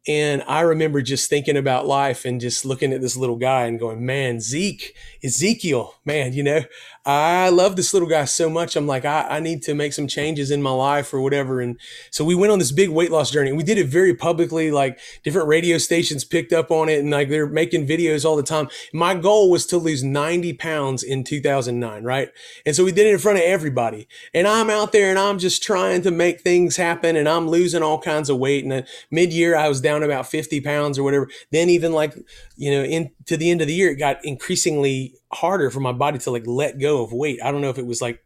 [0.07, 3.79] and i remember just thinking about life and just looking at this little guy and
[3.79, 6.61] going man zeke ezekiel man you know
[7.05, 10.07] i love this little guy so much i'm like I, I need to make some
[10.07, 11.79] changes in my life or whatever and
[12.11, 14.99] so we went on this big weight loss journey we did it very publicly like
[15.23, 18.67] different radio stations picked up on it and like they're making videos all the time.
[18.93, 22.29] My goal was to lose 90 pounds in 2009 right?
[22.65, 25.39] And so we did it in front of everybody and i'm out there and i'm
[25.39, 28.85] just trying to make things happen and i'm losing all kinds of weight and then
[29.11, 31.29] mid-year i was down about 50 pounds or whatever.
[31.51, 32.15] Then even like
[32.55, 36.19] you know into the end of the year it got increasingly harder for my body
[36.19, 37.39] to like let go of weight.
[37.43, 38.23] I don't know if it was like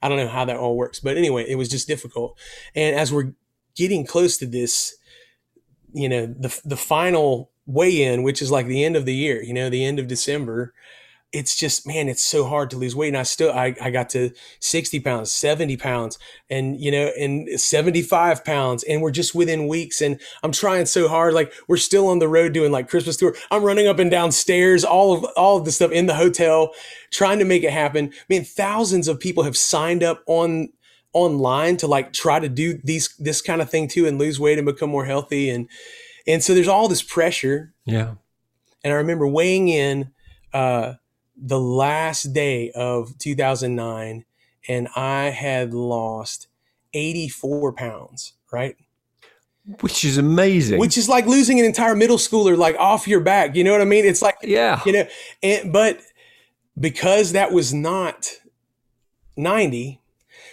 [0.00, 2.38] i don't know how that all works but anyway it was just difficult.
[2.74, 3.32] And as we're
[3.74, 4.96] getting close to this
[5.92, 9.42] you know the the final weigh in which is like the end of the year
[9.42, 10.74] you know the end of december
[11.32, 13.08] it's just man it's so hard to lose weight.
[13.08, 17.60] And i still i, I got to 60 pounds 70 pounds and you know and
[17.60, 21.34] 75 pounds and we're just within weeks and i'm trying so hard.
[21.34, 23.34] Like we're still on the road doing like christmas tour.
[23.50, 26.72] I'm running up and down stairs all of all of the stuff in the hotel
[27.10, 28.10] trying to make it happen.
[28.12, 30.70] I mean thousands of people have signed up on
[31.12, 34.58] online to like try to do these this kind of thing too and lose weight
[34.58, 35.68] and become more healthy and
[36.26, 37.72] and so there's all this pressure.
[37.86, 38.14] Yeah.
[38.84, 40.12] and I remember weighing in
[40.52, 40.94] uh,
[41.40, 44.24] the last day of 2009,
[44.68, 46.48] and I had lost
[46.92, 48.76] 84 pounds, right?
[49.80, 50.78] Which is amazing.
[50.78, 53.54] Which is like losing an entire middle schooler, like off your back.
[53.54, 54.04] You know what I mean?
[54.04, 54.80] It's like, yeah.
[54.86, 55.06] you know,
[55.42, 56.00] and, but
[56.78, 58.30] because that was not
[59.36, 60.00] 90,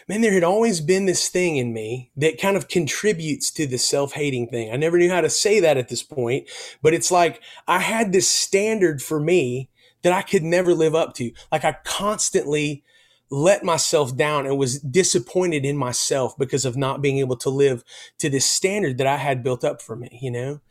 [0.08, 3.78] man, there had always been this thing in me that kind of contributes to the
[3.78, 4.72] self hating thing.
[4.72, 6.50] I never knew how to say that at this point,
[6.82, 9.70] but it's like I had this standard for me
[10.06, 11.32] that I could never live up to.
[11.52, 12.84] Like I constantly
[13.32, 17.84] let myself down and was disappointed in myself because of not being able to live
[18.20, 20.62] to this standard that I had built up for me, you know?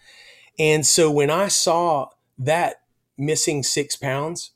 [0.56, 2.82] And so when I saw that
[3.18, 4.52] missing six pounds,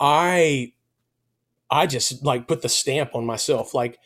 [0.00, 0.72] I
[1.70, 4.00] I just like put the stamp on myself, like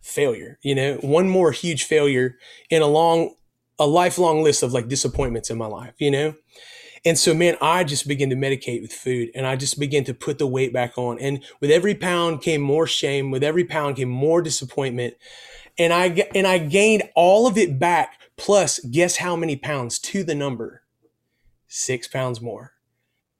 [0.00, 2.34] failure, you know, one more huge failure
[2.70, 3.36] in a long,
[3.78, 6.34] a lifelong list of like disappointments in my life, you know?
[7.04, 10.14] And so, man, I just began to medicate with food and I just began to
[10.14, 11.18] put the weight back on.
[11.18, 13.30] And with every pound came more shame.
[13.30, 15.14] With every pound came more disappointment.
[15.78, 18.20] And I, and I gained all of it back.
[18.36, 20.82] Plus, guess how many pounds to the number?
[21.66, 22.72] Six pounds more.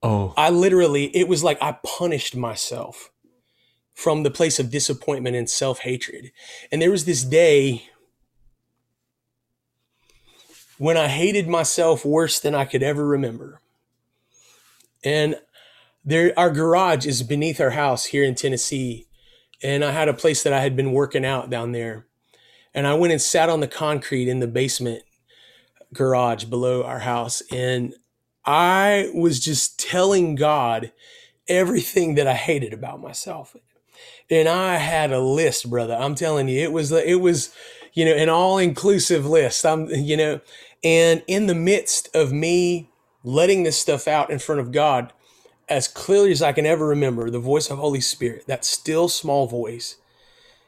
[0.03, 3.11] oh, I literally, it was like I punished myself
[3.95, 6.31] from the place of disappointment and self hatred.
[6.71, 7.83] And there was this day
[10.79, 13.61] when I hated myself worse than I could ever remember.
[15.05, 15.37] And
[16.05, 19.07] there, our garage is beneath our house here in Tennessee.
[19.63, 22.07] And I had a place that I had been working out down there.
[22.73, 25.03] And I went and sat on the concrete in the basement
[25.93, 27.43] garage below our house.
[27.51, 27.95] And
[28.45, 30.93] I was just telling God
[31.49, 33.57] everything that I hated about myself.
[34.31, 35.95] and I had a list, brother.
[35.95, 37.55] I'm telling you, it was it was,
[37.95, 39.65] you know, an all inclusive list.
[39.67, 40.41] I'm, you know,
[40.83, 42.91] and in the midst of me
[43.25, 45.13] letting this stuff out in front of God,
[45.69, 49.47] as clearly as I can ever remember, the voice of Holy Spirit, that still small
[49.47, 49.97] voice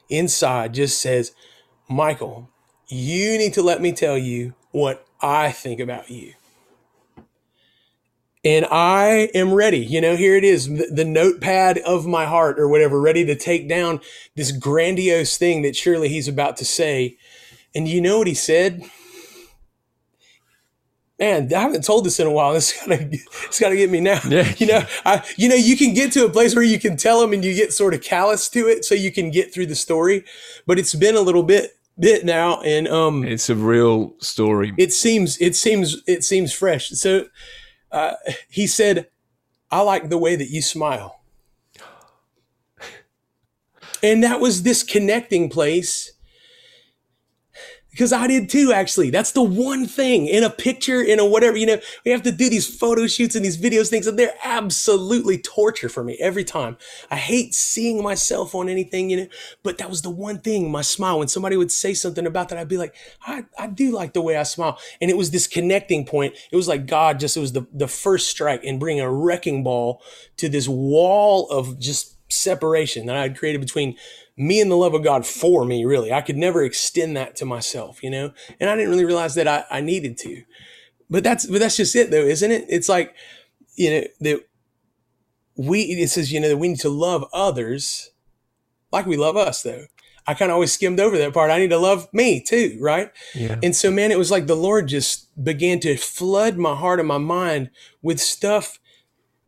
[0.09, 1.33] inside, just says,
[1.89, 2.51] "Michael,
[2.89, 6.35] you need to let me tell you what I think about you."
[8.45, 9.79] and I am ready.
[9.79, 13.69] You know, here it is, the, notepad of my heart or whatever, ready to take
[13.69, 14.01] down
[14.35, 17.19] this grandiose thing that surely he's about to say.
[17.75, 18.83] And you know what he said?
[21.21, 22.55] Man, I haven't told this in a while.
[22.57, 24.21] It's gotta, it's gotta get me now.
[24.27, 24.51] Yeah.
[24.59, 27.21] You know, I, you know, you can get to a place where you can tell
[27.21, 29.75] them and you get sort of callous to it, so you can get through the
[29.75, 30.25] story.
[30.67, 34.73] But it's been a little bit, bit now, and um, It's a real story.
[34.79, 37.27] it seems it seems it seems fresh so
[37.93, 38.15] uh,
[38.49, 39.09] he said
[39.71, 41.21] i like the way that you smile
[44.03, 46.13] and that was this connecting place
[47.91, 49.11] because I did too, actually.
[49.11, 52.33] That's the one thing in a picture, in a whatever, you know, we have to
[52.33, 56.45] do these photo shoots and these videos things, and they're absolutely torture for me every
[56.45, 56.77] time.
[57.11, 59.27] I hate seeing myself on anything, you know,
[59.63, 61.19] but that was the one thing, my smile.
[61.19, 62.95] When somebody would say something about that, I'd be like,
[63.27, 64.79] I, I do like the way I smile.
[65.01, 66.35] And it was this connecting point.
[66.53, 69.65] It was like God just, it was the, the first strike in bringing a wrecking
[69.65, 70.03] ball
[70.37, 73.97] to this wall of just separation that I had created between
[74.41, 76.13] me and the love of God for me, really.
[76.13, 78.33] I could never extend that to myself, you know?
[78.59, 80.43] And I didn't really realize that I, I needed to.
[81.11, 82.65] But that's but that's just it though, isn't it?
[82.69, 83.15] It's like,
[83.75, 84.41] you know, that
[85.57, 88.13] we it says, you know, that we need to love others
[88.91, 89.85] like we love us though.
[90.27, 91.51] I kind of always skimmed over that part.
[91.51, 93.11] I need to love me too, right?
[93.35, 93.59] Yeah.
[93.63, 97.09] And so, man, it was like the Lord just began to flood my heart and
[97.09, 98.79] my mind with stuff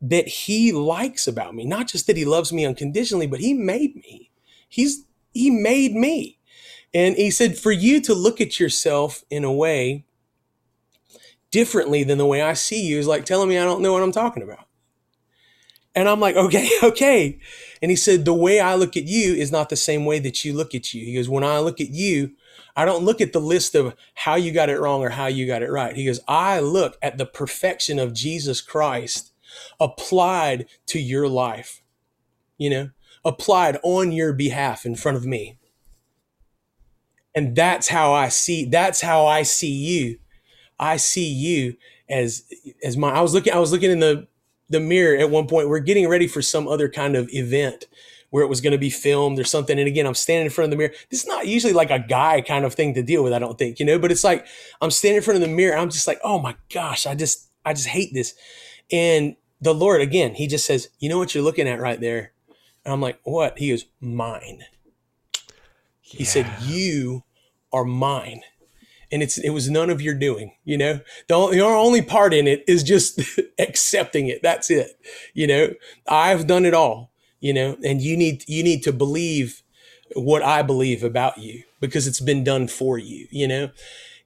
[0.02, 1.64] that He likes about me.
[1.64, 4.31] Not just that He loves me unconditionally, but He made me.
[4.72, 5.04] He's
[5.34, 6.38] He made me.
[6.94, 10.06] And He said, for you to look at yourself in a way
[11.50, 14.02] differently than the way I see you is like telling me I don't know what
[14.02, 14.66] I'm talking about.
[15.94, 17.38] And I'm like, okay, okay.
[17.82, 20.42] And he said, the way I look at you is not the same way that
[20.42, 21.04] you look at you.
[21.04, 22.32] He goes, when I look at you,
[22.74, 25.46] I don't look at the list of how you got it wrong or how you
[25.46, 25.94] got it right.
[25.94, 29.32] He goes, I look at the perfection of Jesus Christ
[29.78, 31.82] applied to your life,
[32.56, 32.90] you know,
[33.24, 35.58] applied on your behalf in front of me.
[37.34, 40.18] And that's how I see, that's how I see you.
[40.78, 41.76] I see you
[42.08, 42.44] as,
[42.82, 44.26] as my, I was looking, I was looking in the,
[44.68, 45.68] the mirror at one point.
[45.68, 47.86] We're getting ready for some other kind of event
[48.30, 49.78] where it was going to be filmed or something.
[49.78, 50.94] And again, I'm standing in front of the mirror.
[51.10, 53.58] This is not usually like a guy kind of thing to deal with, I don't
[53.58, 54.46] think, you know, but it's like
[54.80, 55.76] I'm standing in front of the mirror.
[55.76, 58.34] I'm just like, oh my gosh, I just, I just hate this.
[58.90, 62.32] And the Lord, again, he just says, you know what you're looking at right there?
[62.84, 63.58] And I'm like, what?
[63.58, 64.64] He is mine.
[66.00, 67.22] He said, you
[67.72, 68.42] are mine.
[69.10, 71.00] And it's it was none of your doing, you know.
[71.28, 73.20] The only, your only part in it is just
[73.58, 74.42] accepting it.
[74.42, 74.98] That's it,
[75.34, 75.74] you know.
[76.08, 79.62] I've done it all, you know, and you need you need to believe
[80.14, 83.70] what I believe about you because it's been done for you, you know.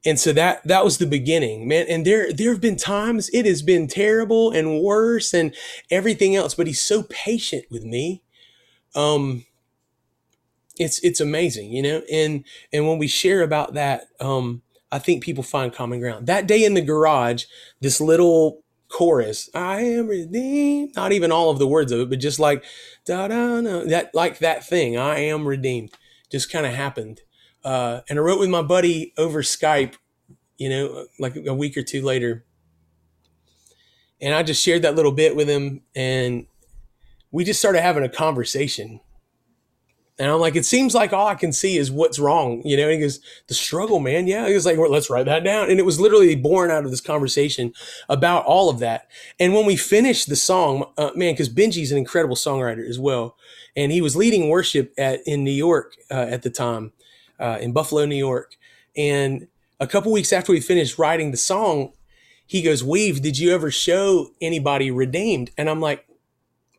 [0.04, 1.86] And so that that was the beginning, man.
[1.88, 5.52] And there there have been times it has been terrible and worse and
[5.90, 8.22] everything else, but he's so patient with me.
[8.96, 9.44] Um
[10.78, 12.02] it's it's amazing, you know.
[12.10, 16.26] And and when we share about that, um I think people find common ground.
[16.26, 17.44] That day in the garage,
[17.80, 22.20] this little chorus, I am redeemed, not even all of the words of it, but
[22.20, 22.64] just like
[23.04, 25.90] da da that like that thing, I am redeemed,
[26.30, 27.22] just kind of happened.
[27.64, 29.94] Uh, and I wrote with my buddy over Skype,
[30.56, 32.44] you know, like a week or two later.
[34.20, 36.46] And I just shared that little bit with him and
[37.36, 38.98] we just started having a conversation.
[40.18, 42.84] And I'm like, it seems like all I can see is what's wrong, you know.
[42.84, 44.26] And he goes, the struggle, man.
[44.26, 44.48] Yeah.
[44.48, 45.68] He was like, well, let's write that down.
[45.68, 47.74] And it was literally born out of this conversation
[48.08, 49.08] about all of that.
[49.38, 53.36] And when we finished the song, uh, man, because Benji's an incredible songwriter as well,
[53.76, 56.92] and he was leading worship at in New York uh, at the time,
[57.38, 58.56] uh, in Buffalo, New York.
[58.96, 61.92] And a couple weeks after we finished writing the song,
[62.46, 66.05] he goes, "Weave, did you ever show anybody redeemed?" And I'm like,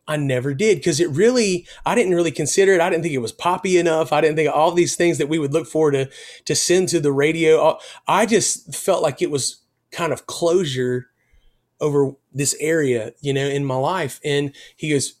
[0.08, 2.80] I never did because it really, I didn't really consider it.
[2.80, 4.10] I didn't think it was poppy enough.
[4.10, 6.08] I didn't think all these things that we would look for to
[6.46, 7.78] to send to the radio.
[8.08, 9.60] I just felt like it was
[9.92, 11.10] kind of closure
[11.78, 14.18] over this area, you know, in my life.
[14.24, 15.14] And he goes,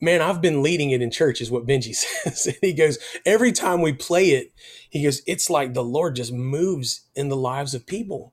[0.00, 2.46] Man, I've been leading it in church, is what Benji says.
[2.46, 4.52] and he goes, Every time we play it,
[4.88, 8.32] he goes, It's like the Lord just moves in the lives of people.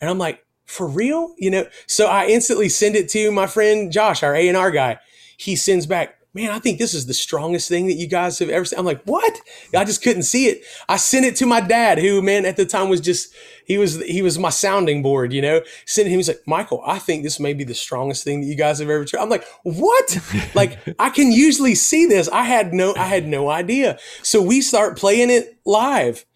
[0.00, 1.34] And I'm like, For real?
[1.36, 5.00] You know, so I instantly send it to my friend Josh, our A&R guy
[5.38, 8.50] he sends back, man, I think this is the strongest thing that you guys have
[8.50, 8.78] ever seen.
[8.78, 9.40] I'm like, what?
[9.74, 10.62] I just couldn't see it.
[10.88, 13.32] I sent it to my dad, who, man, at the time was just,
[13.64, 16.98] he was, he was my sounding board, you know, sent him, he's like, Michael, I
[16.98, 19.22] think this may be the strongest thing that you guys have ever tried.
[19.22, 20.18] I'm like, what?
[20.54, 22.28] like, I can usually see this.
[22.28, 23.98] I had no, I had no idea.
[24.22, 26.26] So we start playing it live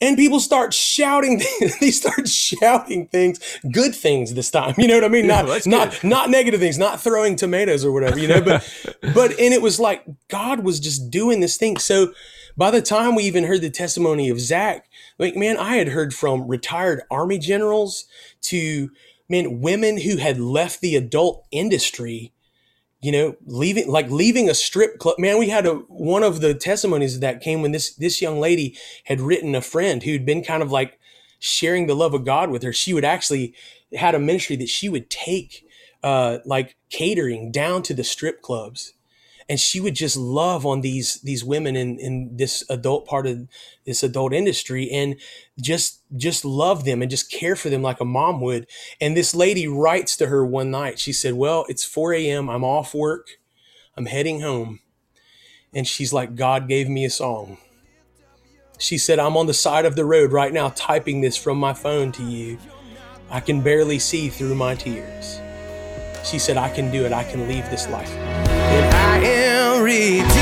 [0.00, 1.40] and people start shouting
[1.80, 5.66] they start shouting things good things this time you know what i mean Yeah, not
[5.66, 6.04] not good.
[6.04, 8.62] not negative things not throwing tomatoes or whatever you know but
[9.14, 12.12] but and it was like god was just doing this thing so
[12.56, 14.86] by the time we even heard the testimony of zach
[15.18, 18.04] like man i had heard from retired army generals
[18.42, 18.90] to
[19.28, 22.32] man women who had left the adult industry
[23.06, 25.14] you know, leaving like leaving a strip club.
[25.16, 28.76] Man, we had a one of the testimonies that came when this this young lady
[29.04, 30.98] had written a friend who'd been kind of like
[31.38, 32.72] sharing the love of God with her.
[32.72, 33.54] She would actually
[33.94, 35.64] had a ministry that she would take
[36.02, 38.94] uh like catering down to the strip clubs
[39.48, 43.46] and she would just love on these these women in in this adult part of
[43.84, 45.16] this adult industry and
[45.60, 48.66] just just love them and just care for them like a mom would.
[49.00, 50.98] And this lady writes to her one night.
[50.98, 53.28] She said well it's 4 a.m i'm off work.
[53.96, 54.80] I'm heading home.
[55.72, 57.58] And she's like god gave me a song.
[58.78, 61.72] She said i'm on the side of the road right now typing this from my
[61.72, 62.58] phone to you.
[63.30, 65.40] I can barely see through my tears.
[66.24, 67.12] She said i can do it.
[67.12, 68.45] I can leave this life
[69.86, 70.32] redeemed.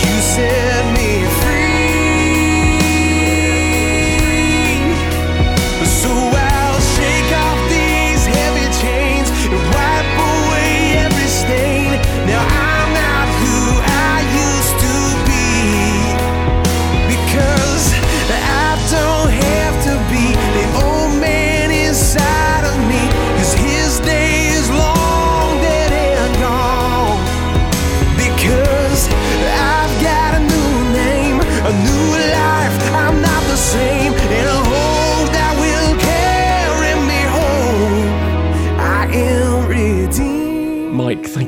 [0.00, 0.83] You set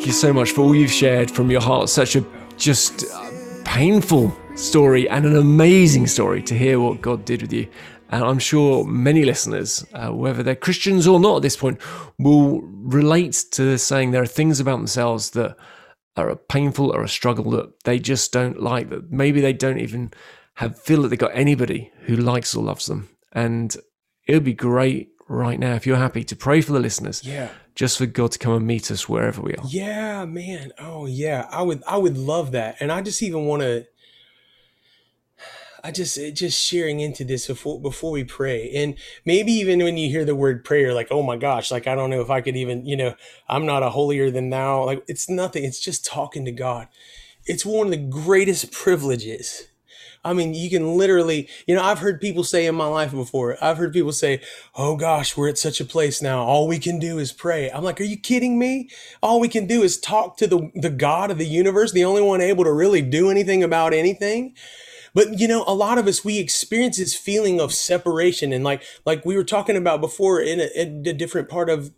[0.07, 1.89] you so much for all you've shared from your heart.
[1.89, 2.25] Such a
[2.57, 3.31] just uh,
[3.65, 7.69] painful story and an amazing story to hear what God did with you.
[8.11, 11.81] And I'm sure many listeners, uh, whether they're Christians or not at this point,
[12.19, 15.57] will relate to saying there are things about themselves that
[16.17, 19.79] are a painful or a struggle that they just don't like, that maybe they don't
[19.79, 20.13] even
[20.55, 23.09] have feel that they got anybody who likes or loves them.
[23.33, 23.77] And
[24.27, 27.49] it would be great right now if you're happy to pray for the listeners yeah
[27.77, 29.65] just for God to come and meet us wherever we are.
[29.69, 30.73] Yeah, man.
[30.79, 31.47] Oh, yeah.
[31.51, 32.79] I would, I would love that.
[32.81, 33.87] And I just even want to,
[35.85, 38.73] I just, just sharing into this before, before we pray.
[38.75, 41.95] And maybe even when you hear the word prayer, like, oh my gosh, like, I
[41.95, 43.15] don't know if I could even, you know,
[43.47, 44.85] I'm not a holier than thou.
[44.85, 45.63] Like, it's nothing.
[45.63, 46.89] It's just talking to God.
[47.45, 49.69] It's one of the greatest privileges.
[50.27, 53.57] I mean, you can literally, you know, I've heard people say in my life before,
[53.63, 54.41] I've heard people say,
[54.75, 56.43] oh gosh, we're at such a place now.
[56.43, 57.71] All we can do is pray.
[57.71, 58.91] I'm like, are you kidding me?
[59.23, 62.23] All we can do is talk to the, the God of the universe, the only
[62.23, 64.55] one able to really do anything about anything.
[65.15, 68.83] But you know, a lot of us we experience this feeling of separation, and like
[69.07, 71.91] like we were talking about before in a, in a different part of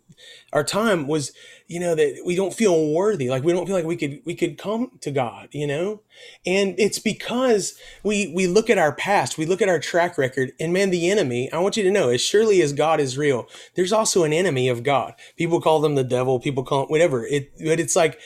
[0.53, 1.33] our time was,
[1.69, 4.33] you know, that we don't feel worthy, like we don't feel like we could we
[4.33, 6.01] could come to God, you know,
[6.43, 10.51] and it's because we we look at our past, we look at our track record,
[10.59, 11.49] and man, the enemy.
[11.53, 14.67] I want you to know, as surely as God is real, there's also an enemy
[14.67, 15.13] of God.
[15.37, 17.23] People call them the devil, people call it whatever.
[17.23, 18.19] It, but it's like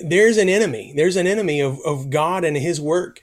[0.00, 0.94] there's an enemy.
[0.96, 3.22] There's an enemy of of God and His work.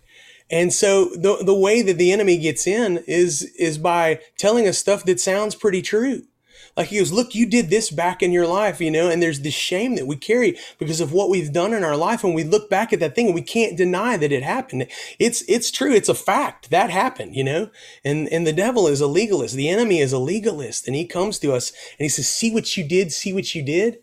[0.52, 4.78] And so the the way that the enemy gets in is is by telling us
[4.78, 6.22] stuff that sounds pretty true.
[6.78, 9.40] Like he goes, look, you did this back in your life, you know, and there's
[9.40, 12.24] this shame that we carry because of what we've done in our life.
[12.24, 14.88] And we look back at that thing and we can't deny that it happened.
[15.18, 15.94] It's it's true.
[15.94, 17.70] It's a fact that happened, you know.
[18.04, 19.56] And and the devil is a legalist.
[19.56, 22.76] The enemy is a legalist, and he comes to us and he says, "See what
[22.76, 23.14] you did.
[23.14, 24.00] See what you did,"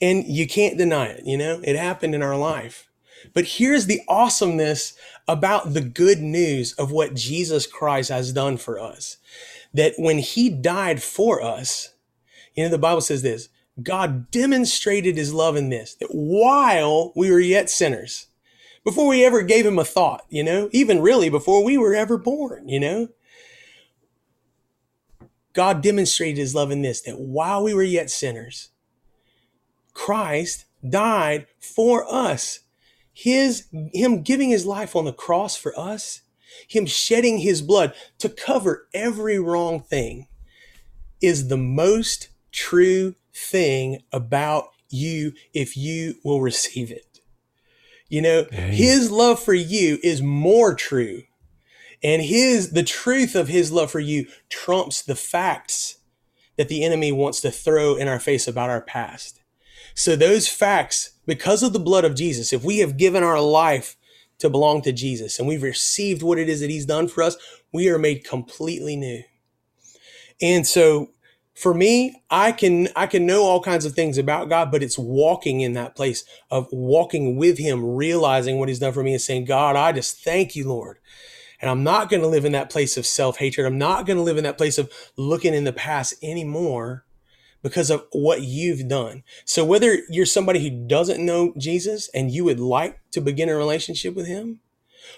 [0.00, 1.26] and you can't deny it.
[1.26, 2.88] You know, it happened in our life.
[3.34, 4.94] But here's the awesomeness
[5.26, 9.16] about the good news of what Jesus Christ has done for us.
[9.74, 11.91] That when he died for us,
[12.54, 13.48] you know, the Bible says this
[13.82, 18.26] God demonstrated his love in this, that while we were yet sinners,
[18.84, 22.18] before we ever gave him a thought, you know, even really before we were ever
[22.18, 23.08] born, you know,
[25.52, 28.70] God demonstrated his love in this, that while we were yet sinners,
[29.94, 32.60] Christ died for us.
[33.12, 36.22] His him giving his life on the cross for us
[36.68, 40.26] him shedding his blood to cover every wrong thing
[41.20, 47.20] is the most true thing about you if you will receive it.
[48.08, 51.22] You know, his love for you is more true.
[52.02, 55.96] And his the truth of his love for you trumps the facts
[56.56, 59.40] that the enemy wants to throw in our face about our past.
[59.94, 63.96] So those facts, because of the blood of Jesus, if we have given our life
[64.38, 67.36] to belong to Jesus and we've received what it is that he's done for us,
[67.72, 69.22] we are made completely new.
[70.40, 71.10] And so
[71.54, 74.98] for me, I can I can know all kinds of things about God, but it's
[74.98, 79.20] walking in that place of walking with him, realizing what he's done for me and
[79.20, 80.98] saying, God, I just thank you, Lord.
[81.60, 83.64] And I'm not going to live in that place of self-hatred.
[83.64, 87.04] I'm not going to live in that place of looking in the past anymore
[87.62, 89.22] because of what you've done.
[89.44, 93.54] So whether you're somebody who doesn't know Jesus and you would like to begin a
[93.54, 94.58] relationship with him,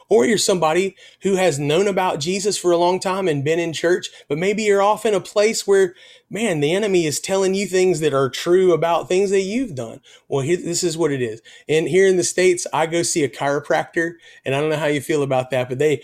[0.09, 3.73] or you're somebody who has known about Jesus for a long time and been in
[3.73, 5.95] church, but maybe you're off in a place where,
[6.31, 10.01] man, the enemy is telling you things that are true about things that you've done.
[10.29, 11.43] Well, this is what it is.
[11.69, 14.15] And here in the States, I go see a chiropractor,
[14.45, 16.03] and I don't know how you feel about that, but they,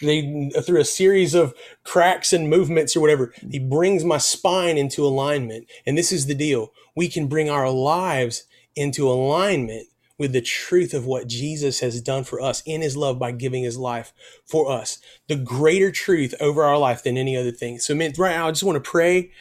[0.00, 1.54] they, through a series of
[1.84, 5.68] cracks and movements or whatever, he brings my spine into alignment.
[5.86, 6.72] And this is the deal.
[6.96, 8.44] We can bring our lives
[8.76, 9.86] into alignment
[10.18, 13.64] with the truth of what Jesus has done for us in his love by giving
[13.64, 14.12] his life
[14.46, 14.98] for us.
[15.28, 17.78] The greater truth over our life than any other thing.
[17.78, 19.32] So, man, right now, I just want to pray.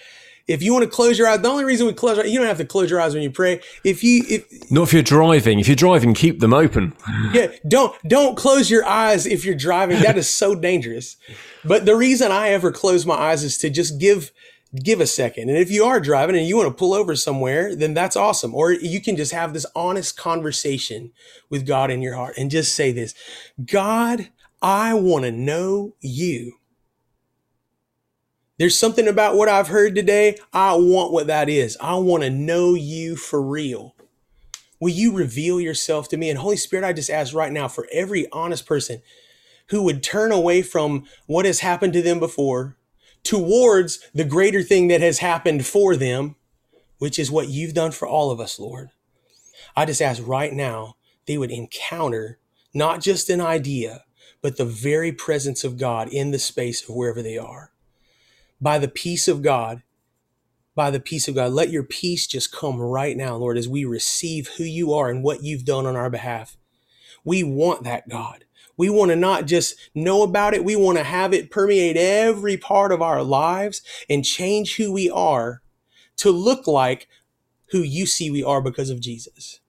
[0.46, 2.48] If you want to close your eyes, the only reason we close our, you don't
[2.48, 3.62] have to close your eyes when you pray.
[3.86, 5.60] If you, if, Not if you're driving.
[5.60, 6.94] If you're driving, keep them open.
[7.32, 10.02] yeah, don't, don't close your eyes if you're driving.
[10.02, 11.16] That is so dangerous.
[11.64, 14.32] But the reason I ever close my eyes is to just give
[14.82, 15.50] give a second.
[15.50, 18.56] And if you are driving and you want to pull over somewhere, then that's awesome.
[18.56, 21.12] Or you can just have this honest conversation
[21.50, 23.14] with God in your heart and just say this
[23.64, 24.30] God,
[24.62, 26.54] I want to know you.
[28.58, 30.38] There's something about what I've heard today.
[30.54, 31.78] I want what that is.
[31.82, 33.96] I want to know you for real.
[34.80, 36.30] Will you reveal yourself to me?
[36.30, 39.02] And Holy Spirit, I just ask right now for every honest person
[39.70, 42.78] who would turn away from what has happened to them before
[43.24, 46.36] towards the greater thing that has happened for them,
[47.00, 48.90] which is what you've done for all of us, Lord.
[49.76, 50.96] I just ask right now
[51.26, 52.40] they would encounter
[52.74, 54.04] not just an idea,
[54.42, 57.72] but the very presence of God in the space of wherever they are.
[58.60, 59.84] By the peace of God,
[60.76, 63.86] by the peace of God, let your peace just come right now, Lord, as we
[63.86, 66.58] receive who you are and what you've done on our behalf.
[67.24, 68.46] We want that, God.
[68.78, 72.58] We want to not just know about it, we want to have it permeate every
[72.58, 75.62] part of our lives and change who we are
[76.18, 77.08] to look like
[77.72, 79.60] who you see we are because of Jesus.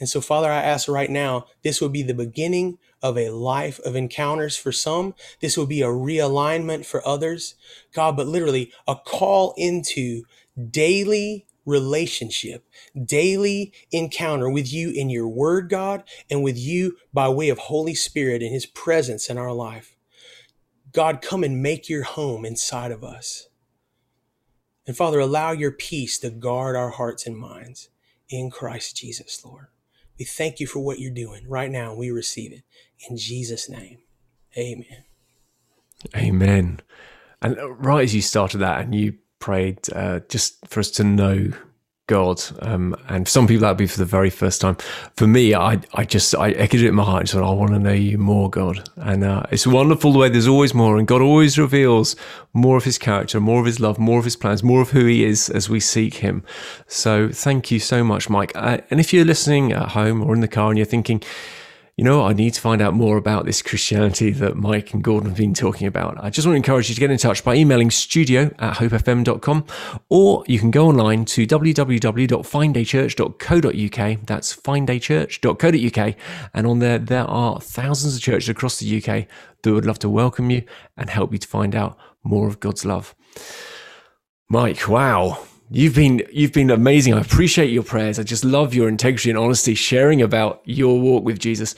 [0.00, 3.78] And so, Father, I ask right now, this will be the beginning of a life
[3.80, 5.14] of encounters for some.
[5.40, 7.54] This will be a realignment for others.
[7.92, 10.24] God, but literally a call into
[10.70, 12.66] daily relationship,
[13.04, 17.94] daily encounter with you in your word, God, and with you by way of Holy
[17.94, 19.96] Spirit and his presence in our life.
[20.92, 23.48] God, come and make your home inside of us.
[24.86, 27.88] And Father, allow your peace to guard our hearts and minds
[28.28, 29.66] in Christ Jesus, Lord.
[30.18, 31.94] We thank you for what you're doing right now.
[31.94, 32.62] We receive it
[33.08, 33.98] in Jesus' name.
[34.56, 35.04] Amen.
[36.14, 36.80] Amen.
[37.42, 41.52] And right as you started that and you prayed uh, just for us to know
[42.06, 44.76] God, um, and for some people that'd be for the very first time.
[45.16, 47.22] For me, I, I just, I echoed it in my heart.
[47.22, 48.88] I said, I want to know you more, God.
[48.96, 52.16] And uh, it's wonderful the way there's always more, and God always reveals
[52.54, 55.04] more of His character, more of His love, more of His plans, more of who
[55.04, 56.42] He is as we seek Him.
[56.86, 58.52] So thank you so much, Mike.
[58.54, 61.22] Uh, and if you're listening at home or in the car and you're thinking,
[61.96, 65.30] you know, I need to find out more about this Christianity that Mike and Gordon
[65.30, 66.16] have been talking about.
[66.22, 69.64] I just want to encourage you to get in touch by emailing studio at hopefm.com
[70.08, 74.26] or you can go online to www.findachurch.co.uk.
[74.26, 76.16] That's findachurch.co.uk.
[76.52, 79.28] And on there, there are thousands of churches across the UK
[79.62, 80.64] that would love to welcome you
[80.96, 83.14] and help you to find out more of God's love.
[84.48, 85.46] Mike, wow.
[85.70, 87.14] You've been you've been amazing.
[87.14, 88.18] I appreciate your prayers.
[88.18, 91.74] I just love your integrity and honesty, sharing about your walk with Jesus.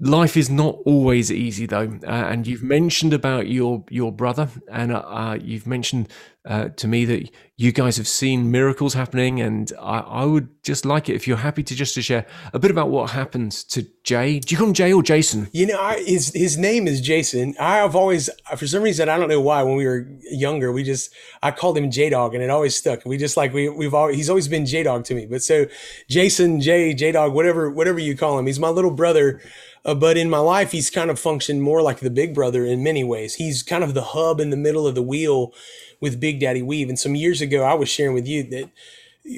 [0.00, 4.92] Life is not always easy though, uh, and you've mentioned about your your brother, and
[4.92, 6.08] uh, you've mentioned
[6.46, 10.86] uh, to me that you guys have seen miracles happening, and I, I, would just
[10.86, 12.24] like it if you're happy to just to share
[12.54, 14.40] a bit about what happened to Jay.
[14.40, 15.48] Do you call him Jay or Jason?
[15.52, 17.54] You know, I, his his name is Jason.
[17.60, 19.62] I've always, for some reason, I don't know why.
[19.62, 23.04] When we were younger, we just I called him J Dog, and it always stuck.
[23.04, 25.26] We just like we we've always he's always been J Dog to me.
[25.26, 25.66] But so
[26.08, 29.42] Jason, J J Dog, whatever whatever you call him, he's my little brother.
[29.84, 32.82] Uh, but in my life, he's kind of functioned more like the big brother in
[32.82, 33.36] many ways.
[33.36, 35.54] He's kind of the hub in the middle of the wheel
[36.00, 36.88] with Big Daddy Weave.
[36.88, 38.70] And some years ago, I was sharing with you that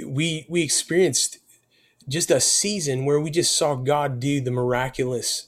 [0.06, 1.38] we we experienced
[2.08, 5.46] just a season where we just saw God do the miraculous.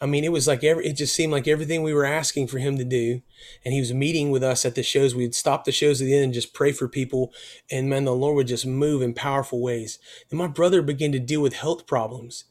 [0.00, 2.58] I mean, it was like every, it just seemed like everything we were asking for
[2.58, 3.22] him to do.
[3.64, 5.14] And he was meeting with us at the shows.
[5.14, 7.32] We'd stop the shows at the end and just pray for people.
[7.70, 9.98] And man, the Lord would just move in powerful ways.
[10.30, 12.44] And my brother began to deal with health problems.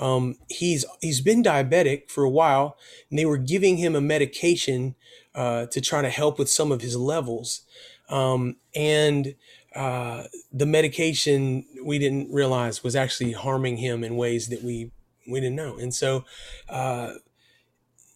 [0.00, 2.76] Um, he's he's been diabetic for a while,
[3.10, 4.96] and they were giving him a medication
[5.34, 7.60] uh, to try to help with some of his levels.
[8.08, 9.34] Um, and
[9.76, 14.90] uh, the medication we didn't realize was actually harming him in ways that we
[15.28, 15.76] we didn't know.
[15.76, 16.24] And so
[16.68, 17.12] uh,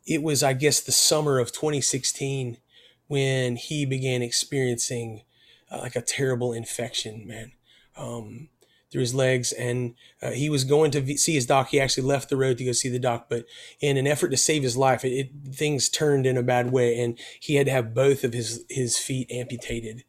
[0.06, 2.58] it was, I guess, the summer of 2016
[3.06, 5.22] when he began experiencing
[5.70, 7.52] uh, like a terrible infection, man.
[7.96, 8.48] Um,
[8.94, 9.92] through his legs, and
[10.22, 11.70] uh, he was going to see his doc.
[11.70, 13.44] He actually left the road to go see the doc, but
[13.80, 17.00] in an effort to save his life, it, it things turned in a bad way,
[17.00, 20.04] and he had to have both of his his feet amputated.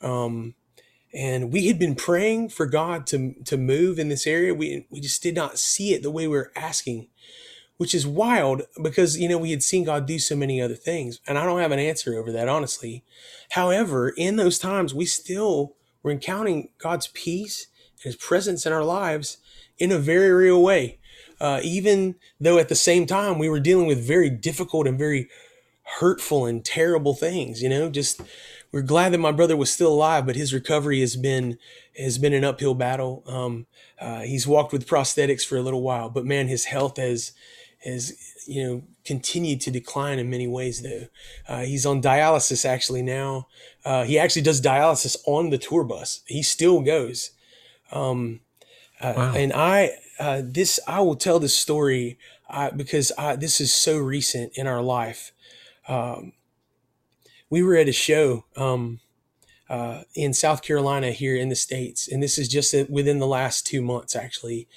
[0.00, 0.56] Um,
[1.14, 4.52] and we had been praying for God to to move in this area.
[4.52, 7.06] We we just did not see it the way we were asking,
[7.76, 11.20] which is wild because you know we had seen God do so many other things,
[11.28, 13.04] and I don't have an answer over that honestly.
[13.50, 17.68] However, in those times, we still were encountering God's peace
[18.04, 19.38] His presence in our lives
[19.78, 20.98] in a very real way.
[21.40, 25.28] Uh, even though at the same time we were dealing with very difficult and very
[25.98, 28.20] hurtful and terrible things, you know, just
[28.72, 31.58] we're glad that my brother was still alive, but his recovery has been
[31.96, 33.22] has been an uphill battle.
[33.26, 33.66] Um,
[34.00, 37.32] uh, he's walked with prosthetics for a little while, but man, his health has
[37.84, 40.82] has you know continued to decline in many ways.
[40.82, 41.06] Though
[41.48, 43.46] uh, he's on dialysis actually now.
[43.84, 46.22] Uh, he actually does dialysis on the tour bus.
[46.26, 47.30] He still goes.
[47.94, 48.40] Um,
[49.00, 49.34] uh, wow.
[49.34, 52.18] And I uh, this I will tell this story
[52.48, 55.32] uh, because I, this is so recent in our life.
[55.88, 56.32] Um,
[57.50, 59.00] we were at a show um,
[59.68, 63.66] uh, in South Carolina here in the States, and this is just within the last
[63.66, 64.68] two months, actually.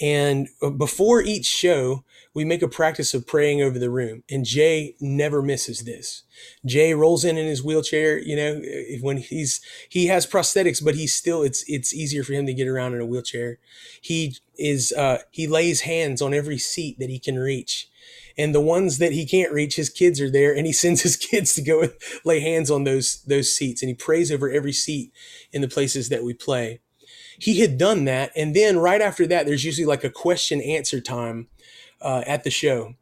[0.00, 2.04] And uh, before each show,
[2.36, 4.22] we make a practice of praying over the room.
[4.30, 6.22] And Jay never misses this.
[6.66, 8.18] Jay rolls in in his wheelchair.
[8.18, 8.62] You know,
[9.00, 12.68] when he's he has prosthetics, but he's still it's it's easier for him to get
[12.68, 13.58] around in a wheelchair.
[14.02, 17.88] He is uh, he lays hands on every seat that he can reach
[18.36, 21.16] and the ones that he can't reach his kids are there and he sends his
[21.16, 21.92] kids to go and
[22.24, 25.10] lay hands on those those seats and he prays over every seat
[25.52, 26.80] in the places that we play
[27.38, 31.00] he had done that and then right after that there's usually like a question answer
[31.00, 31.48] time
[32.00, 32.94] uh, at the show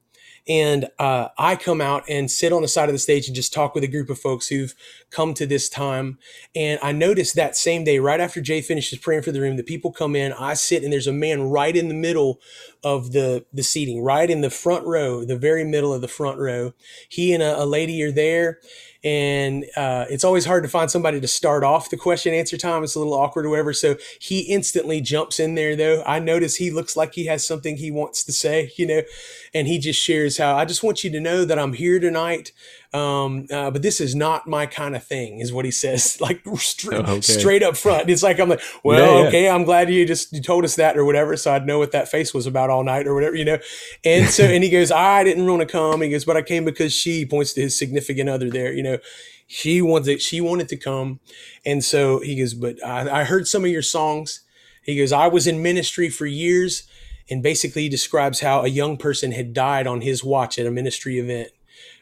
[0.47, 3.53] and uh, I come out and sit on the side of the stage and just
[3.53, 4.75] talk with a group of folks who've
[5.11, 6.19] come to this time.
[6.55, 9.63] And I noticed that same day, right after Jay finishes praying for the room, the
[9.63, 10.33] people come in.
[10.35, 12.41] I sit and there's a man right in the middle
[12.83, 16.39] of the the seating, right in the front row, the very middle of the front
[16.39, 16.75] row.
[17.09, 18.59] He and a, a lady are there,
[19.05, 22.83] and uh, it's always hard to find somebody to start off the question answer time.
[22.83, 23.75] It's a little awkward or whatever.
[23.75, 26.03] So he instantly jumps in there, though.
[26.07, 29.03] I notice he looks like he has something he wants to say, you know,
[29.53, 32.53] and he just shares how I just want you to know that I'm here tonight.
[32.95, 36.43] Um, uh, but this is not my kind of thing, is what he says, like
[36.59, 37.21] straight, oh, okay.
[37.21, 38.09] straight up front.
[38.09, 39.29] It's like I'm like, well, yeah, yeah.
[39.29, 41.91] okay, I'm glad you just you told us that or whatever, so I'd know what
[41.91, 43.59] that face was about all night or whatever, you know.
[44.05, 46.03] And so, and he goes, I didn't want to come.
[46.03, 48.99] He goes, but I came because she points to his significant other there, you know.
[49.47, 51.21] She wanted, she wanted to come,
[51.67, 54.41] and so he goes, but I, I heard some of your songs.
[54.83, 56.89] He goes, I was in ministry for years,
[57.29, 60.71] and basically he describes how a young person had died on his watch at a
[60.71, 61.51] ministry event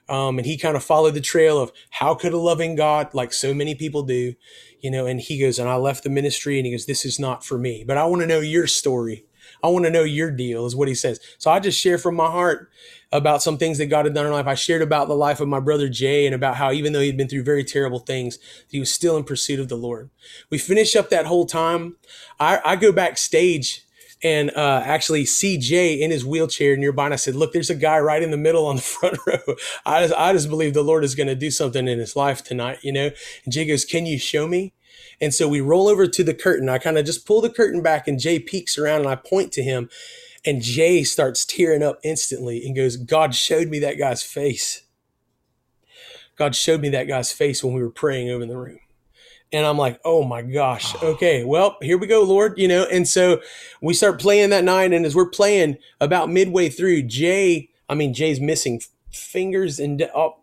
[0.09, 3.33] um, and he kind of followed the trail of how could a loving God, like
[3.33, 4.35] so many people do,
[4.81, 7.19] you know, and he goes, and I left the ministry and he goes, this is
[7.19, 9.25] not for me, but I want to know your story.
[9.63, 11.21] I want to know your deal is what he says.
[11.39, 12.71] So I just share from my heart
[13.13, 14.47] about some things that God had done in life.
[14.47, 17.17] I shared about the life of my brother Jay and about how even though he'd
[17.17, 18.39] been through very terrible things,
[18.69, 20.11] he was still in pursuit of the Lord.
[20.51, 21.97] We finish up that whole time.
[22.41, 23.85] I, I go backstage
[24.23, 27.07] and uh, actually see Jay in his wheelchair nearby.
[27.07, 29.57] And I said, "Look, there's a guy right in the middle on the front row.
[29.85, 32.45] I just, I just believe the Lord is going to do something in his life
[32.45, 33.11] tonight, you know."
[33.45, 34.73] And Jay goes, "Can you show me?"
[35.21, 36.69] And so we roll over to the curtain.
[36.69, 39.53] I kind of just pull the curtain back, and Jay peeks around, and I point
[39.53, 39.89] to him,
[40.45, 44.83] and Jay starts tearing up instantly and goes, "God showed me that guy's face.
[46.37, 48.79] God showed me that guy's face when we were praying over in the room."
[49.53, 52.85] And I'm like, oh my gosh, okay, well, here we go, Lord, you know.
[52.85, 53.41] And so
[53.81, 58.15] we start playing that night, and as we're playing about midway through, Jay, I mean,
[58.15, 58.81] Jay's missing
[59.11, 60.37] fingers, and oh,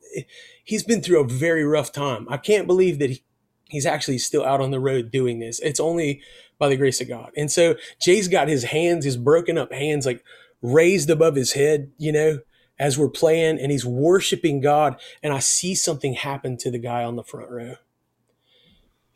[0.63, 2.27] he's been through a very rough time.
[2.29, 3.23] I can't believe that he,
[3.69, 5.59] he's actually still out on the road doing this.
[5.59, 6.21] It's only
[6.59, 7.31] by the grace of God.
[7.37, 10.23] And so Jay's got his hands, his broken up hands, like
[10.61, 12.39] raised above his head, you know,
[12.77, 14.99] as we're playing, and he's worshiping God.
[15.23, 17.75] And I see something happen to the guy on the front row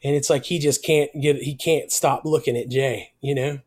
[0.04, 3.60] and it's like he just can't get he can't stop looking at Jay, you know.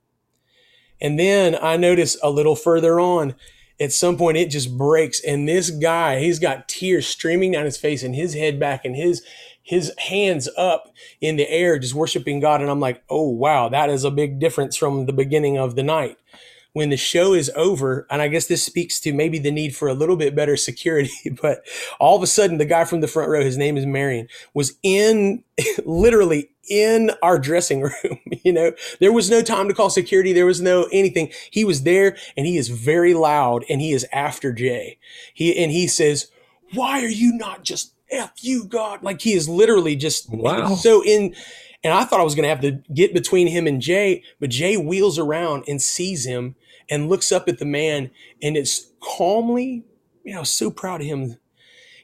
[1.01, 3.35] And then I notice a little further on,
[3.79, 7.79] at some point it just breaks, and this guy he's got tears streaming down his
[7.79, 9.23] face and his head back and his
[9.63, 12.61] his hands up in the air, just worshiping God.
[12.61, 15.83] And I'm like, oh wow, that is a big difference from the beginning of the
[15.83, 16.19] night
[16.77, 19.89] when the show is over, and I guess this speaks to maybe the need for
[19.89, 21.11] a little bit better security,
[21.41, 21.65] but
[21.99, 24.75] all of a sudden, the guy from the front row, his name is Marion, was
[24.83, 25.43] in
[25.87, 28.19] literally in our dressing room.
[28.45, 30.33] You know, there was no time to call security.
[30.35, 31.33] There was no anything.
[31.51, 34.99] He was there and he is very loud and he is after Jay.
[35.35, 36.31] He, and he says,
[36.73, 39.03] why are you not just F you God?
[39.03, 40.77] Like he is literally just Wow.
[40.77, 41.35] so in,
[41.87, 44.51] and I thought I was going to have to get between him and Jay, but
[44.51, 46.57] Jay wheels around and sees him
[46.91, 48.11] and looks up at the man
[48.43, 49.85] and it's calmly,
[50.25, 51.37] you know, so proud of him.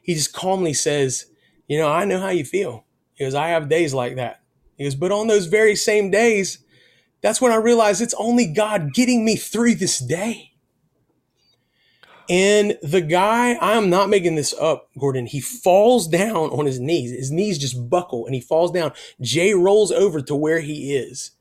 [0.00, 1.26] He just calmly says,
[1.66, 2.84] You know, I know how you feel.
[3.14, 4.42] He goes, I have days like that.
[4.76, 6.58] He goes, But on those very same days,
[7.20, 10.51] that's when I realized it's only God getting me through this day.
[12.32, 15.26] And the guy, I am not making this up, Gordon.
[15.26, 17.10] He falls down on his knees.
[17.10, 18.92] His knees just buckle and he falls down.
[19.20, 21.32] Jay rolls over to where he is.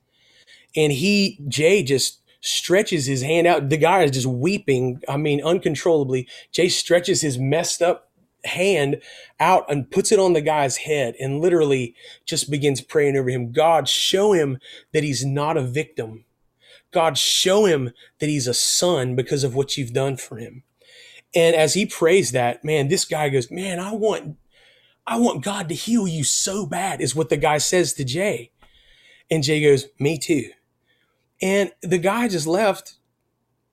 [0.76, 3.70] And he, Jay just stretches his hand out.
[3.70, 5.02] The guy is just weeping.
[5.08, 6.28] I mean, uncontrollably.
[6.52, 8.12] Jay stretches his messed up
[8.44, 9.02] hand
[9.40, 13.54] out and puts it on the guy's head and literally just begins praying over him.
[13.54, 14.58] God, show him
[14.92, 16.26] that he's not a victim.
[16.92, 20.64] God, show him that he's a son because of what you've done for him.
[21.34, 24.38] And as he prays that, man, this guy goes, man, I want,
[25.08, 28.52] I want God to heal you so bad is what the guy says to Jay.
[29.30, 30.50] And Jay goes, me too.
[31.42, 32.98] And the guy just left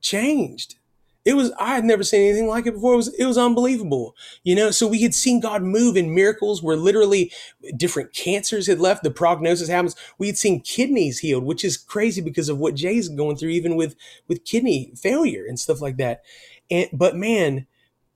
[0.01, 0.77] changed.
[1.25, 2.95] It was I had never seen anything like it before.
[2.95, 4.17] It was it was unbelievable.
[4.45, 7.31] You know, so we had seen God move in miracles where literally
[7.77, 9.95] different cancers had left, the prognosis happens.
[10.19, 13.77] We had seen kidneys healed, which is crazy because of what Jay's going through, even
[13.77, 13.95] with
[14.27, 16.23] with kidney failure and stuff like that.
[16.71, 17.67] And but man,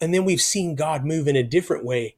[0.00, 2.16] and then we've seen God move in a different way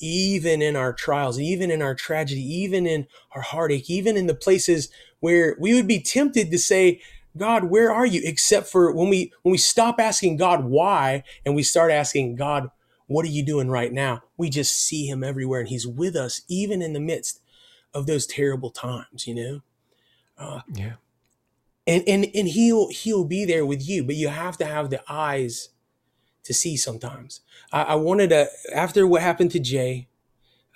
[0.00, 4.34] even in our trials, even in our tragedy, even in our heartache, even in the
[4.34, 4.88] places
[5.20, 7.00] where we would be tempted to say,
[7.36, 8.22] God, where are you?
[8.24, 12.70] Except for when we when we stop asking God why and we start asking God,
[13.06, 14.22] what are you doing right now?
[14.36, 17.40] We just see him everywhere and he's with us even in the midst
[17.94, 19.60] of those terrible times, you know?
[20.38, 20.94] Uh, yeah.
[21.90, 25.02] And and and he'll he'll be there with you but you have to have the
[25.08, 25.70] eyes
[26.44, 27.40] to see sometimes.
[27.72, 30.08] I, I wanted to after what happened to jay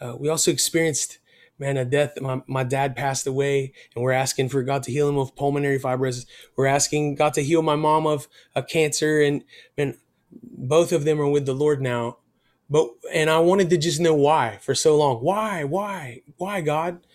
[0.01, 1.19] uh, we also experienced
[1.57, 2.21] man a death.
[2.21, 5.79] My, my dad passed away and we're asking for god to heal him of pulmonary
[5.79, 6.27] fibrosis.
[6.57, 9.45] We're asking god to heal my mom of a cancer and
[9.79, 9.97] man
[10.33, 12.19] both of them are with the lord now.
[12.69, 15.19] But and i wanted to just know why for so long.
[15.19, 17.07] Why why why god?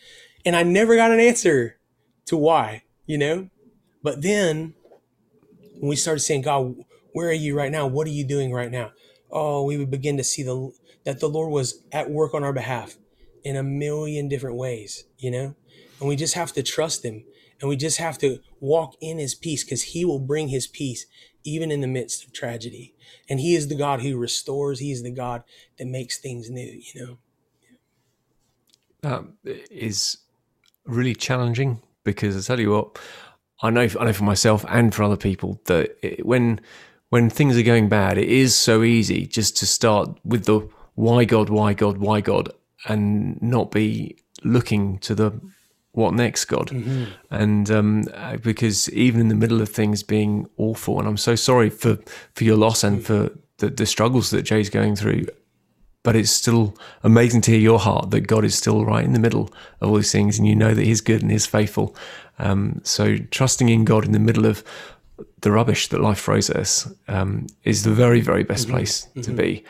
[0.45, 1.77] And i never got an answer
[2.27, 3.49] to why you know
[4.03, 4.73] but then
[5.79, 6.75] when we started saying, God,
[7.13, 7.87] where are you right now?
[7.87, 8.91] What are you doing right now?
[9.31, 10.71] Oh, we would begin to see the
[11.05, 12.97] that the Lord was at work on our behalf
[13.43, 15.55] in a million different ways, you know?
[15.99, 17.23] And we just have to trust him
[17.59, 21.05] and we just have to walk in his peace because he will bring his peace
[21.43, 22.95] even in the midst of tragedy.
[23.29, 25.43] And he is the God who restores, he is the God
[25.77, 27.17] that makes things new, you know?
[29.01, 30.17] Um, that is
[30.85, 32.99] really challenging because I tell you what,
[33.61, 36.59] I know I know for myself and for other people that it, when
[37.09, 41.25] when things are going bad, it is so easy just to start with the why
[41.25, 42.49] God, why God, why God,
[42.87, 45.31] and not be looking to the
[45.93, 46.69] what next God.
[47.31, 51.35] And um, uh, because even in the middle of things being awful, and I'm so
[51.35, 51.97] sorry for
[52.35, 55.25] for your loss and for the, the struggles that Jay's going through
[56.03, 59.19] but it's still amazing to hear your heart that God is still right in the
[59.19, 61.95] middle of all these things, and you know that He's good and He's faithful.
[62.37, 64.63] Um, so trusting in God in the middle of
[65.41, 69.31] the rubbish that life throws at us um, is the very, very best place to
[69.31, 69.63] be.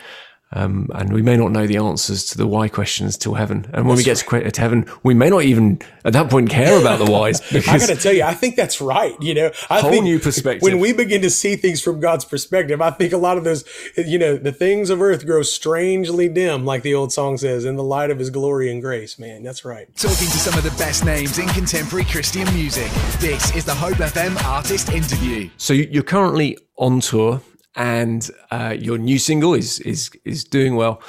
[0.52, 3.70] Um, and we may not know the answers to the why questions till heaven.
[3.72, 6.80] And when we get to, to heaven, we may not even at that point care
[6.80, 9.16] about the whys I because got to tell you, I think that's right.
[9.22, 10.64] You know, I Whole think new perspective.
[10.64, 13.64] When we begin to see things from God's perspective, I think a lot of those,
[13.96, 17.76] you know, the things of earth grow strangely dim, like the old song says, in
[17.76, 19.20] the light of His glory and grace.
[19.20, 19.94] Man, that's right.
[19.98, 22.92] Talking to some of the best names in contemporary Christian music.
[23.20, 25.50] This is the Hope FM artist interview.
[25.58, 27.42] So you're currently on tour,
[27.76, 31.02] and uh, your new single is is is doing well.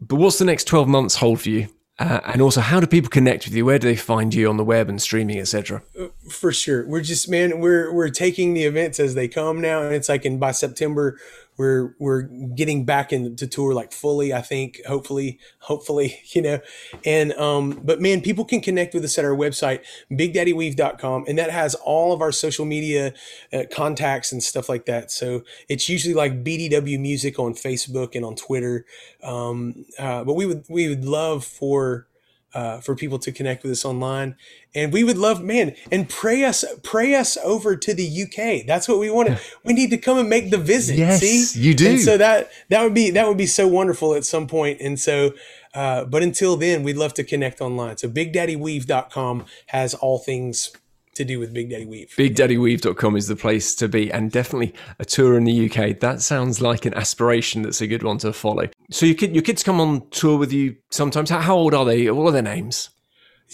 [0.00, 1.68] But what's the next twelve months hold for you?
[1.96, 3.64] Uh, and also, how do people connect with you?
[3.64, 5.80] Where do they find you on the web and streaming, etc.?
[6.28, 6.84] For sure.
[6.88, 10.24] We're just man, we're we're taking the events as they come now, and it's like
[10.24, 11.18] in by September,
[11.56, 16.60] we're we're getting back into tour like fully i think hopefully hopefully you know.
[17.04, 21.50] And um but man people can connect with us at our website bigdaddyweave.com and that
[21.50, 23.12] has all of our social media
[23.52, 25.10] uh, contacts and stuff like that.
[25.10, 28.84] So it's usually like bdw music on facebook and on twitter.
[29.22, 32.06] Um uh, but we would we would love for
[32.54, 34.36] uh, for people to connect with us online.
[34.74, 38.66] And we would love, man, and pray us, pray us over to the UK.
[38.66, 39.40] That's what we want to.
[39.64, 40.96] We need to come and make the visit.
[40.96, 41.90] Yes, see, you do.
[41.90, 44.80] And so that that would be that would be so wonderful at some point.
[44.80, 45.32] And so,
[45.74, 47.96] uh, but until then, we'd love to connect online.
[47.96, 50.72] So BigDaddyWeave.com has all things
[51.14, 52.14] to do with Big Daddy Weave.
[52.16, 55.98] BigDaddyWeave.com is the place to be, and definitely a tour in the UK.
[56.00, 58.68] That sounds like an aspiration that's a good one to follow.
[58.90, 61.30] So your kid, your kids come on tour with you sometimes.
[61.30, 62.10] How, how old are they?
[62.10, 62.90] What are their names?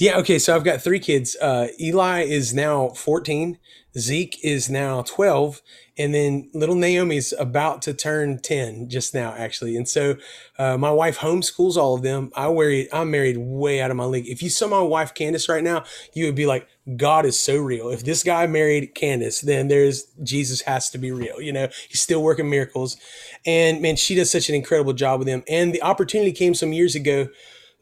[0.00, 0.38] Yeah, okay.
[0.38, 1.36] So I've got three kids.
[1.36, 3.58] Uh, Eli is now 14,
[3.98, 5.60] Zeke is now 12,
[5.98, 9.76] and then little Naomi's about to turn 10 just now, actually.
[9.76, 10.14] And so
[10.58, 12.30] uh, my wife homeschools all of them.
[12.34, 14.26] I worry, I'm married way out of my league.
[14.26, 15.84] If you saw my wife Candace right now,
[16.14, 17.90] you would be like, God is so real.
[17.90, 21.42] If this guy married Candace, then there's Jesus has to be real.
[21.42, 22.96] You know, he's still working miracles.
[23.44, 25.42] And man, she does such an incredible job with them.
[25.46, 27.28] And the opportunity came some years ago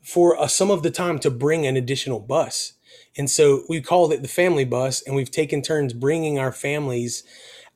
[0.08, 2.72] for uh, some of the time to bring an additional bus.
[3.18, 7.24] And so we called it the family bus, and we've taken turns bringing our families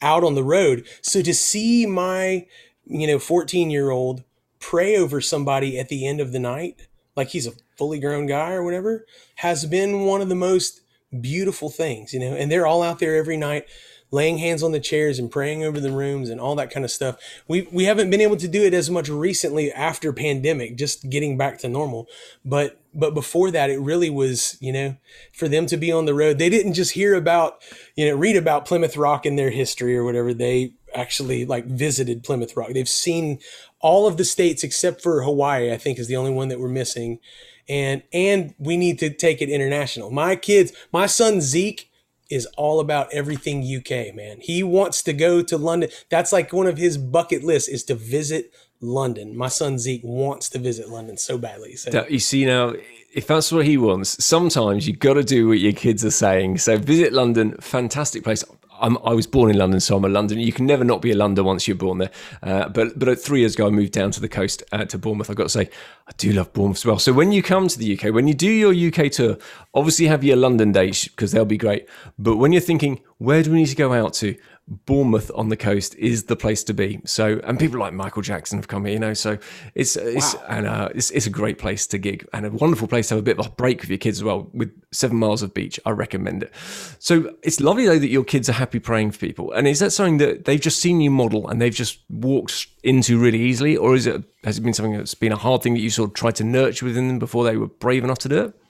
[0.01, 0.87] out on the road.
[1.03, 2.47] So to see my,
[2.87, 4.25] you know, 14 year old
[4.61, 8.53] pray over somebody at the end of the night, like he's a fully grown guy
[8.53, 9.05] or whatever,
[9.37, 10.81] has been one of the most
[11.21, 13.67] beautiful things, you know, and they're all out there every night
[14.13, 16.91] laying hands on the chairs and praying over the rooms and all that kind of
[16.91, 17.17] stuff.
[17.49, 21.37] We we haven't been able to do it as much recently after pandemic, just getting
[21.37, 22.07] back to normal.
[22.45, 24.97] But but before that, it really was, you know,
[25.33, 26.39] for them to be on the road.
[26.39, 27.63] They didn't just hear about,
[27.97, 30.35] you know, read about Plymouth Rock in their history or whatever.
[30.35, 32.73] They actually like visited Plymouth Rock.
[32.75, 33.39] They've seen
[33.81, 36.69] all of the states except for Hawaii, I think is the only one that we're
[36.69, 37.19] missing.
[37.67, 40.11] And and we need to take it international.
[40.11, 41.89] My kids, my son Zeke
[42.33, 44.39] is all about everything UK, man.
[44.41, 45.91] He wants to go to London.
[46.09, 49.37] That's like one of his bucket lists is to visit London.
[49.37, 51.77] My son Zeke wants to visit London so badly.
[51.77, 52.75] So You see now,
[53.13, 56.59] if that's what he wants, sometimes you got to do what your kids are saying.
[56.59, 58.45] So visit London, fantastic place.
[58.83, 60.41] I'm, I was born in London, so I'm a Londoner.
[60.41, 62.11] You can never not be a Londoner once you're born there.
[62.43, 65.31] Uh, but but three years ago, I moved down to the coast uh, to Bournemouth.
[65.31, 65.71] I've got to say,
[66.09, 66.99] I do love Bournemouth as well.
[66.99, 69.39] So when you come to the UK, when you do your UK tour,
[69.73, 71.89] obviously have your London dates because they'll be great.
[72.19, 74.37] But when you're thinking, where do we need to go out to?
[74.69, 77.01] Bournemouth on the coast is the place to be.
[77.05, 79.13] So, and people like Michael Jackson have come here, you know.
[79.13, 79.39] So
[79.75, 80.45] it's it's wow.
[80.49, 83.21] and uh, it's, it's a great place to gig and a wonderful place to have
[83.21, 84.49] a bit of a break with your kids as well.
[84.55, 86.53] With seven miles of beach, I recommend it.
[87.01, 89.53] So it's lovely though that your kids are happy praying for people.
[89.53, 93.19] And is that something that they've just seen you model and they've just walked into
[93.19, 95.81] really easily, or is it has it been something that's been a hard thing that
[95.81, 98.45] you sort of tried to nurture within them before they were brave enough to do
[98.45, 98.62] it?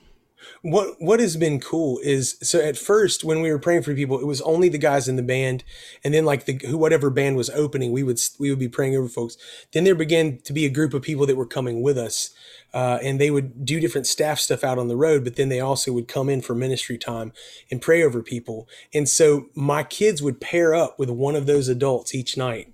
[0.62, 4.18] What what has been cool is so at first when we were praying for people
[4.18, 5.64] it was only the guys in the band
[6.04, 8.96] and then like the who whatever band was opening we would we would be praying
[8.96, 9.36] over folks.
[9.72, 12.30] Then there began to be a group of people that were coming with us
[12.74, 15.60] uh, and they would do different staff stuff out on the road but then they
[15.60, 17.32] also would come in for ministry time
[17.70, 18.68] and pray over people.
[18.92, 22.72] And so my kids would pair up with one of those adults each night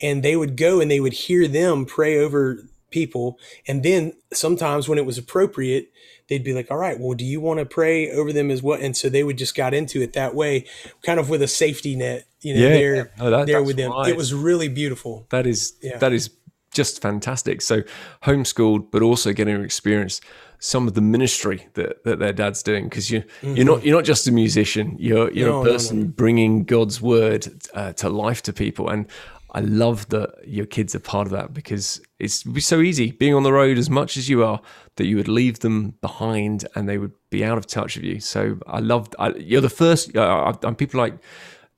[0.00, 3.38] and they would go and they would hear them pray over people.
[3.66, 5.90] And then sometimes when it was appropriate
[6.28, 8.78] they'd be like, all right, well, do you want to pray over them as well?
[8.80, 10.64] And so they would just got into it that way,
[11.02, 12.68] kind of with a safety net, you know, Yeah.
[12.68, 13.90] there, Oh, that- there with them.
[13.92, 14.10] right.
[14.10, 15.26] It was really beautiful.
[15.30, 15.98] That is Yeah.
[15.98, 16.30] that is
[16.72, 17.62] just fantastic.
[17.62, 17.82] So
[18.24, 20.20] homeschooled, but also getting to experience
[20.60, 24.04] some of the ministry that, that their dad's doing because you you're not you're not
[24.04, 24.96] just a musician.
[24.98, 29.06] You're you're No, a no, person bringing God's word uh, to life to people, and
[29.50, 33.34] I love that your kids are part of that because it's be so easy being
[33.34, 34.60] on the road as much as you are
[34.96, 38.20] that you would leave them behind and they would be out of touch with you.
[38.20, 40.16] So I love I, you're the first.
[40.16, 41.14] Uh, I'm people like.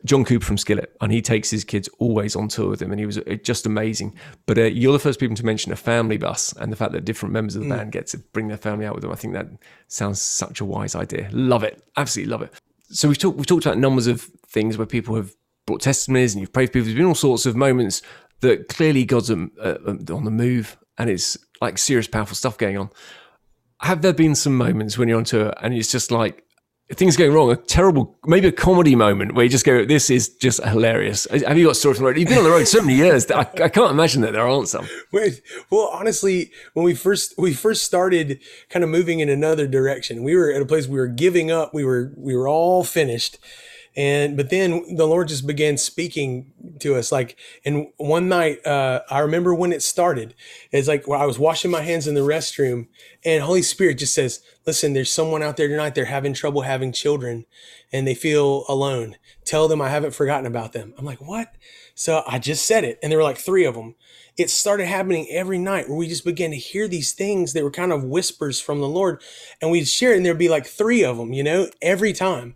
[0.02, 2.98] John Cooper from Skillet, and he takes his kids always on tour with him, and
[2.98, 4.14] he was uh, just amazing.
[4.46, 7.04] But uh, you're the first people to mention a family bus and the fact that
[7.04, 9.12] different members of the band get to bring their family out with them.
[9.12, 9.48] I think that
[9.88, 11.28] sounds such a wise idea.
[11.32, 12.54] Love it, absolutely love it.
[12.90, 15.34] So we've talked we've talked about numbers of things where people have
[15.70, 16.86] brought testimonies and you've prayed for people.
[16.86, 18.02] There's been all sorts of moments
[18.40, 22.76] that clearly God's um, uh, on the move, and it's like serious, powerful stuff going
[22.76, 22.90] on.
[23.82, 26.44] Have there been some moments when you're on tour and it's just like
[26.94, 30.28] things going wrong, a terrible, maybe a comedy moment where you just go, "This is
[30.28, 32.18] just hilarious." Have you got stories the road?
[32.18, 34.46] You've been on the road so many years that I, I can't imagine that there
[34.46, 34.88] aren't some.
[35.12, 35.40] Wait,
[35.70, 40.34] well, honestly, when we first we first started kind of moving in another direction, we
[40.34, 41.72] were at a place we were giving up.
[41.72, 43.38] We were we were all finished,
[43.96, 47.10] and but then the Lord just began speaking to us.
[47.10, 50.34] Like, and one night, uh, I remember when it started.
[50.70, 52.86] It's like where I was washing my hands in the restroom,
[53.24, 55.94] and Holy Spirit just says, "Listen, there's someone out there tonight.
[55.94, 57.46] They're having trouble having children,
[57.92, 59.16] and they feel alone.
[59.44, 61.52] Tell them I haven't forgotten about them." I'm like, "What?"
[61.94, 63.96] So I just said it, and there were like three of them.
[64.38, 67.70] It started happening every night where we just began to hear these things that were
[67.70, 69.20] kind of whispers from the Lord,
[69.60, 72.54] and we'd share it, and there'd be like three of them, you know, every time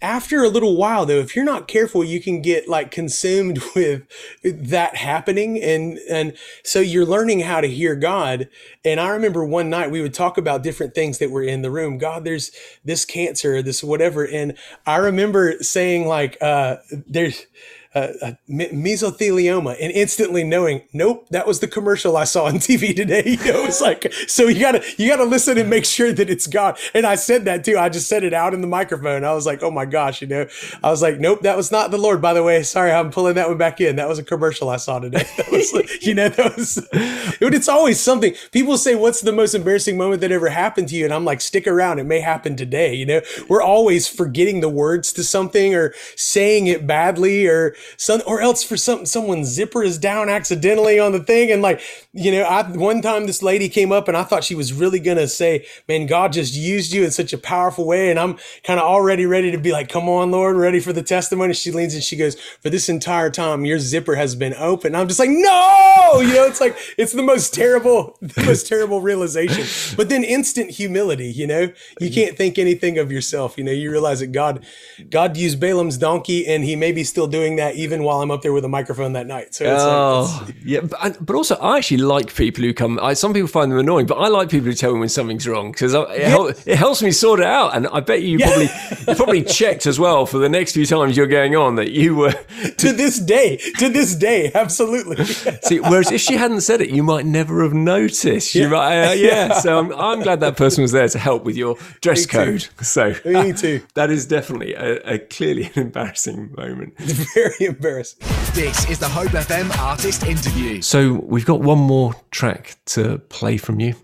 [0.00, 4.06] after a little while though if you're not careful you can get like consumed with
[4.44, 8.48] that happening and and so you're learning how to hear god.
[8.84, 11.70] And i remember one night we would talk about different things that were in the
[11.70, 11.98] room.
[11.98, 12.52] God there's
[12.84, 14.26] this cancer this whatever.
[14.26, 17.46] And i remember saying like uh there's
[17.94, 22.94] uh, uh, mesothelioma and instantly knowing, nope, that was the commercial I saw on TV
[22.94, 23.22] today.
[23.26, 26.46] You know, it's like, so you gotta, you gotta listen and make sure that it's
[26.46, 26.78] God.
[26.92, 27.78] And I said that too.
[27.78, 29.24] I just said it out in the microphone.
[29.24, 30.46] I was like, oh my gosh, you know,
[30.82, 32.62] I was like, nope, that was not the Lord, by the way.
[32.62, 33.96] Sorry, I'm pulling that one back in.
[33.96, 35.24] That was a commercial I saw today.
[35.38, 38.34] That was, you know, that was, it's always something.
[38.50, 41.04] People say, what's the most embarrassing moment that ever happened to you?
[41.04, 42.00] And I'm like, stick around.
[42.00, 42.92] It may happen today.
[42.94, 48.22] You know, we're always forgetting the words to something or saying it badly or some,
[48.26, 51.80] or else for some someone's zipper is down accidentally on the thing, and like
[52.12, 55.00] you know, I one time this lady came up and I thought she was really
[55.00, 58.80] gonna say, "Man, God just used you in such a powerful way," and I'm kind
[58.80, 61.94] of already ready to be like, "Come on, Lord, ready for the testimony." She leans
[61.94, 65.30] and she goes, "For this entire time, your zipper has been open." I'm just like,
[65.30, 69.64] "No!" You know, it's like it's the most terrible, the most terrible realization.
[69.96, 71.30] But then instant humility.
[71.30, 73.58] You know, you can't think anything of yourself.
[73.58, 74.64] You know, you realize that God,
[75.10, 78.42] God used Balaam's donkey, and He may be still doing that even while I'm up
[78.42, 79.54] there with a microphone that night.
[79.54, 82.98] So it's oh, like, it's, yeah, but, but also I actually like people who come.
[83.02, 85.46] I, some people find them annoying, but I like people who tell me when something's
[85.46, 86.28] wrong because it, Yeah.
[86.28, 87.76] hel- it helps me sort it out.
[87.76, 88.68] And I bet you probably
[89.08, 92.14] you probably checked as well for the next few times you're going on that you
[92.16, 92.32] were.
[92.78, 95.24] to this day, to this day, absolutely.
[95.62, 98.54] See, whereas if she hadn't said it, you might never have noticed.
[98.54, 98.68] You Yeah.
[98.68, 99.52] might, uh, yeah.
[99.60, 102.66] So I'm, I'm glad that person was there to help with your dress code.
[102.82, 103.82] So Me too.
[103.94, 106.96] that is definitely a, a clearly an embarrassing moment.
[106.98, 108.20] Very embarrassing.
[108.54, 110.82] This is the Hope FM artist interview.
[110.82, 113.94] So we've got one more track to play from you,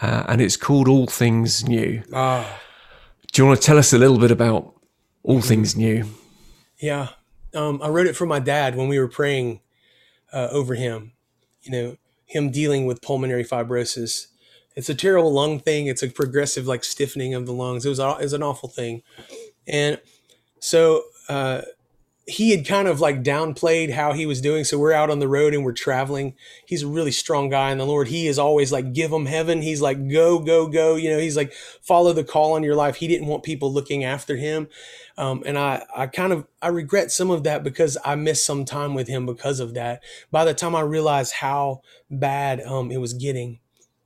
[0.00, 2.02] uh, and it's called All Things New.
[2.12, 2.60] Ah.
[3.32, 4.74] Do you want to tell us a little bit about
[5.22, 6.06] All Things New?
[6.78, 7.08] Yeah.
[7.54, 9.60] Um, I wrote it for my dad when we were praying
[10.32, 11.12] uh, over him,
[11.62, 14.26] you know, him dealing with pulmonary fibrosis.
[14.76, 15.86] It's a terrible lung thing.
[15.86, 17.86] It's a progressive like stiffening of the lungs.
[17.86, 19.02] It was, it was an awful thing.
[19.68, 20.00] And
[20.58, 21.62] so uh,
[22.26, 24.64] he had kind of like downplayed how he was doing.
[24.64, 26.34] So we're out on the road and we're traveling.
[26.66, 28.08] He's a really strong guy in the Lord.
[28.08, 29.60] He is always like, give him heaven.
[29.60, 30.96] He's like, go, go, go.
[30.96, 31.52] You know, he's like,
[31.82, 32.96] follow the call on your life.
[32.96, 34.68] He didn't want people looking after him.
[35.18, 38.64] Um, and I, I kind of, I regret some of that because I missed some
[38.64, 40.02] time with him because of that.
[40.30, 43.60] By the time I realized how bad um, it was getting,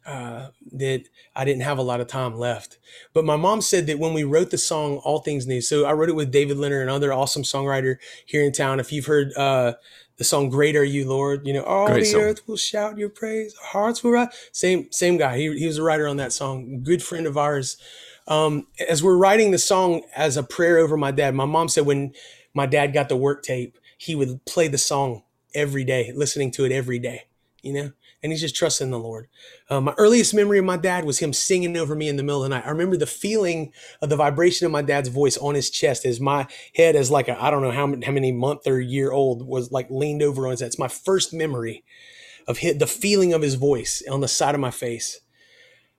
[0.09, 1.05] uh, that
[1.37, 2.79] I didn't have a lot of time left.
[3.13, 5.93] But my mom said that when we wrote the song All Things New, so I
[5.93, 8.81] wrote it with David Leonard, another awesome songwriter here in town.
[8.81, 9.75] If you've heard uh,
[10.17, 12.23] the song Great Are You, Lord, you know, all Great the song.
[12.23, 14.29] earth will shout your praise, hearts will rise.
[14.51, 15.37] Same, same guy.
[15.37, 17.77] He, he was a writer on that song, good friend of ours.
[18.27, 21.85] Um, as we're writing the song as a prayer over my dad, my mom said
[21.85, 22.15] when
[22.55, 25.23] my dad got the work tape, he would play the song
[25.55, 27.25] every day, listening to it every day,
[27.63, 27.93] you know?
[28.23, 29.29] And he's just trusting the Lord.
[29.71, 32.43] Uh, my earliest memory of my dad was him singing over me in the middle
[32.43, 32.67] of the night.
[32.67, 36.21] I remember the feeling of the vibration of my dad's voice on his chest as
[36.21, 39.47] my head, as like I don't know how many, how many month or year old,
[39.47, 40.61] was like leaned over on his.
[40.61, 41.85] That's my first memory
[42.49, 45.21] of the feeling of his voice on the side of my face.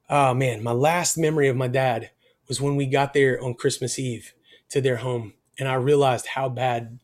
[0.09, 2.09] Oh man, my last memory of my dad
[2.47, 4.33] was when we got there on Christmas Eve
[4.69, 6.99] to their home, and I realized how bad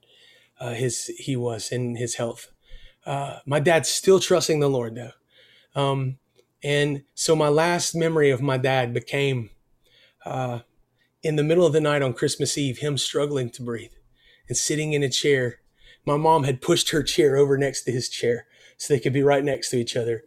[0.59, 2.51] uh, his he was in his health.
[3.06, 5.12] Uh, my dad's still trusting the Lord though.
[5.80, 6.18] Um,
[6.64, 9.51] and so my last memory of my dad became
[10.26, 10.60] uh,
[11.22, 13.91] in the middle of the night on Christmas Eve, him struggling to breathe
[14.47, 15.60] and sitting in a chair.
[16.06, 18.47] My mom had pushed her chair over next to his chair
[18.78, 20.24] so they could be right next to each other.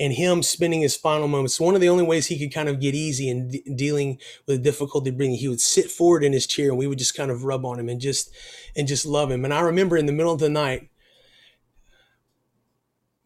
[0.00, 2.80] And him spending his final moments, one of the only ways he could kind of
[2.80, 6.46] get easy in de- dealing with the difficulty breathing, he would sit forward in his
[6.46, 8.30] chair and we would just kind of rub on him and just
[8.74, 9.44] and just love him.
[9.44, 10.88] And I remember in the middle of the night,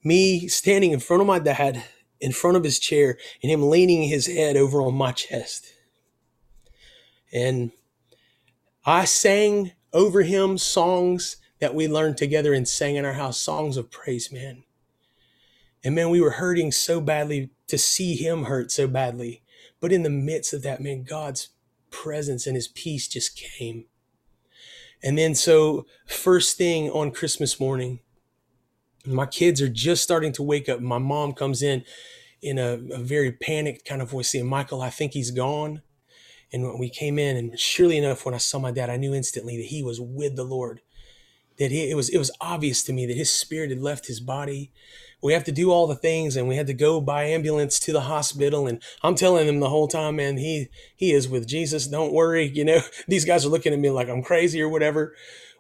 [0.07, 1.83] me standing in front of my dad,
[2.21, 5.73] in front of his chair, and him leaning his head over on my chest.
[7.33, 7.73] And
[8.85, 13.77] I sang over him songs that we learned together and sang in our house, songs
[13.77, 14.63] of praise, man.
[15.83, 19.43] And man, we were hurting so badly to see him hurt so badly.
[19.81, 21.49] But in the midst of that, man, God's
[21.91, 23.87] presence and his peace just came.
[25.03, 28.01] And then, so first thing on Christmas morning,
[29.07, 30.81] my kids are just starting to wake up.
[30.81, 31.85] My mom comes in
[32.43, 35.83] in a, a very panicked kind of voice saying, Michael, I think he's gone.
[36.53, 39.15] And when we came in, and surely enough, when I saw my dad, I knew
[39.15, 40.81] instantly that he was with the Lord.
[41.59, 44.21] That he, it was it was obvious to me that his spirit had left his
[44.21, 44.73] body.
[45.23, 47.93] We have to do all the things, and we had to go by ambulance to
[47.93, 48.67] the hospital.
[48.67, 51.89] And I'm telling them the whole time, man, he he is with Jesus.
[51.89, 52.47] Don't worry.
[52.47, 55.15] You know, these guys are looking at me like I'm crazy or whatever.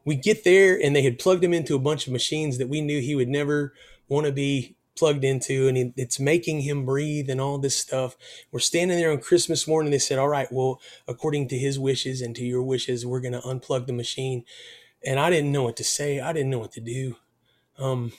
[0.07, 2.81] We get there, and they had plugged him into a bunch of machines that we
[2.81, 3.75] knew he would never
[4.09, 8.17] want to be plugged into and it's making him breathe and all this stuff.
[8.51, 9.93] We're standing there on Christmas morning.
[9.93, 13.33] They said, All right, well, according to his wishes and to your wishes, we're going
[13.33, 14.45] to unplug the machine.
[15.05, 16.19] And I didn't know what to say.
[16.21, 17.17] I didn't know what to do.
[17.79, 18.13] Um,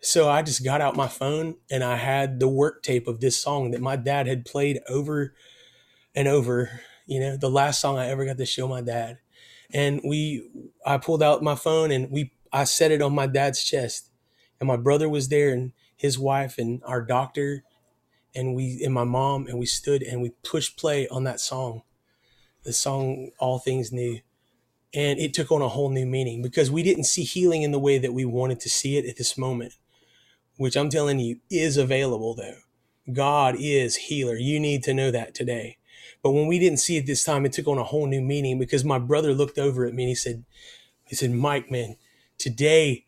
[0.00, 3.36] so I just got out my phone and I had the work tape of this
[3.36, 5.34] song that my dad had played over
[6.14, 6.80] and over.
[7.06, 9.18] You know, the last song I ever got to show my dad.
[9.72, 10.48] And we,
[10.84, 14.10] I pulled out my phone and we, I set it on my dad's chest.
[14.58, 17.64] And my brother was there and his wife and our doctor.
[18.34, 21.82] And we and my mom and we stood and we pushed play on that song.
[22.62, 24.20] The song all things new.
[24.92, 27.78] And it took on a whole new meaning because we didn't see healing in the
[27.78, 29.74] way that we wanted to see it at this moment
[30.60, 32.58] which i'm telling you is available though.
[33.10, 34.36] God is healer.
[34.36, 35.78] You need to know that today
[36.22, 38.58] but when we didn't see it this time it took on a whole new meaning
[38.58, 40.44] because my brother looked over at me and he said
[41.06, 41.96] he said mike man
[42.38, 43.04] today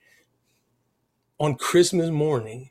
[1.43, 2.71] on Christmas morning,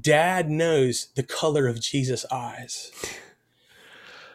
[0.00, 2.92] dad knows the color of Jesus' eyes.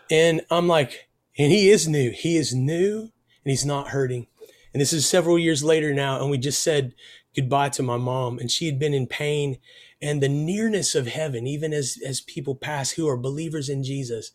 [0.10, 2.10] And I'm like, and he is new.
[2.10, 3.12] He is new and
[3.44, 4.26] he's not hurting.
[4.74, 6.20] And this is several years later now.
[6.20, 6.96] And we just said
[7.36, 9.60] goodbye to my mom and she had been in pain
[10.02, 14.32] and the nearness of heaven, even as, as people pass who are believers in Jesus,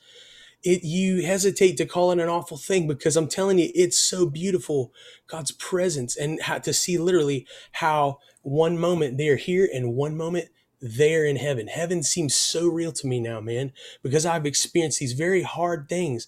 [0.62, 4.26] it you hesitate to call it an awful thing because I'm telling you, it's so
[4.26, 4.92] beautiful,
[5.26, 10.48] God's presence, and how, to see literally how one moment they're here and one moment
[10.80, 11.68] they're in heaven.
[11.68, 16.26] Heaven seems so real to me now, man, because I've experienced these very hard things,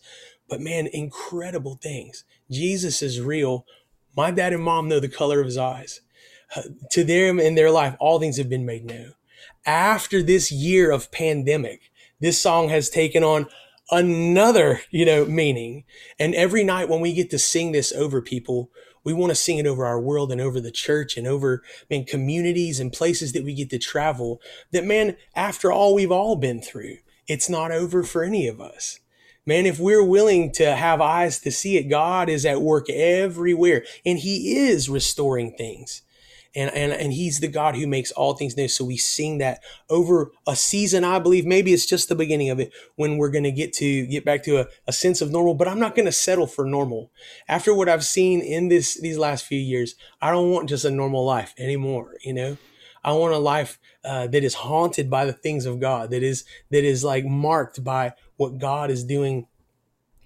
[0.48, 2.24] but man, incredible things.
[2.50, 3.66] Jesus is real.
[4.16, 6.00] My dad and mom know the color of his eyes.
[6.54, 9.12] Uh, to them in their life, all things have been made new.
[9.66, 13.48] After this year of pandemic, this song has taken on
[13.94, 15.84] another, you know, meaning.
[16.18, 18.70] And every night when we get to sing this over people,
[19.04, 22.04] we want to sing it over our world and over the church and over man
[22.04, 24.40] communities and places that we get to travel
[24.72, 26.96] that man after all we've all been through
[27.28, 29.00] it's not over for any of us
[29.46, 33.84] man if we're willing to have eyes to see it god is at work everywhere
[34.04, 36.02] and he is restoring things
[36.54, 38.68] and, and and he's the God who makes all things new.
[38.68, 41.04] So we sing that over a season.
[41.04, 44.06] I believe maybe it's just the beginning of it when we're going to get to
[44.06, 45.54] get back to a, a sense of normal.
[45.54, 47.10] But I'm not going to settle for normal.
[47.48, 50.90] After what I've seen in this these last few years, I don't want just a
[50.90, 52.16] normal life anymore.
[52.22, 52.56] You know,
[53.02, 56.10] I want a life uh, that is haunted by the things of God.
[56.10, 59.46] That is that is like marked by what God is doing,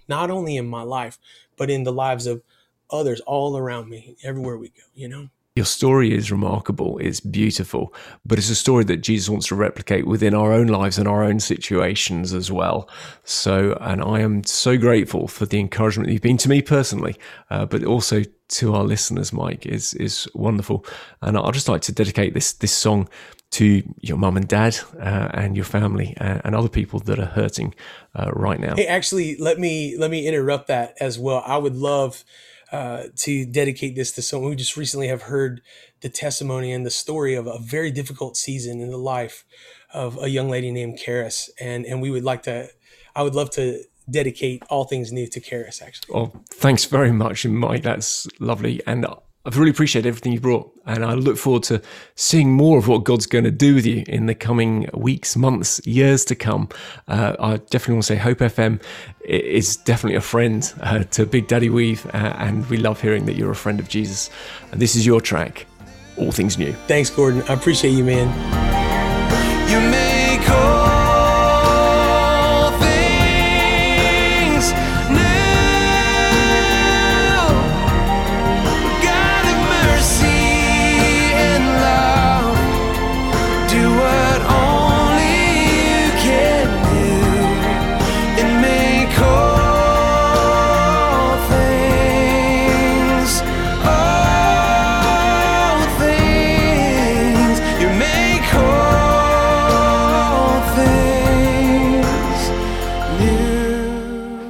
[0.07, 1.17] not only in my life
[1.59, 2.41] but in the lives of
[2.89, 4.83] others all around me, everywhere we go.
[4.95, 5.29] You know.
[5.59, 7.93] Your story is remarkable, it's beautiful,
[8.25, 11.21] but it's a story that Jesus wants to replicate within our own lives and our
[11.21, 12.87] own situations as well.
[13.25, 17.17] So, and I am so grateful for the encouragement you've been to me personally,
[17.49, 20.85] uh, but also to our listeners, Mike, is is wonderful.
[21.21, 23.09] And I'd just like to dedicate this this song
[23.51, 27.25] to your mum and dad uh, and your family uh, and other people that are
[27.25, 27.75] hurting
[28.15, 28.77] uh, right now.
[28.77, 31.43] Hey, actually, let me let me interrupt that as well.
[31.45, 32.23] I would love
[32.71, 34.51] uh, to dedicate this to someone.
[34.51, 35.61] We just recently have heard
[36.01, 39.43] the testimony and the story of a very difficult season in the life
[39.93, 42.69] of a young lady named Karis, and and we would like to,
[43.15, 45.81] I would love to dedicate all things new to Karis.
[45.81, 47.83] Actually, oh, thanks very much, Mike.
[47.83, 49.05] That's lovely, and
[49.49, 51.81] I've really appreciated everything you brought, and I look forward to
[52.13, 55.81] seeing more of what God's going to do with you in the coming weeks, months,
[55.87, 56.69] years to come.
[57.07, 58.79] Uh, I definitely want to say Hope FM
[59.25, 63.37] is definitely a friend uh, to Big Daddy Weave, uh, and we love hearing that
[63.37, 64.29] you're a friend of Jesus.
[64.71, 65.65] And this is your track,
[66.15, 66.73] All Things New.
[66.85, 67.41] Thanks, Gordon.
[67.49, 68.27] I appreciate you, man.
[69.67, 69.79] You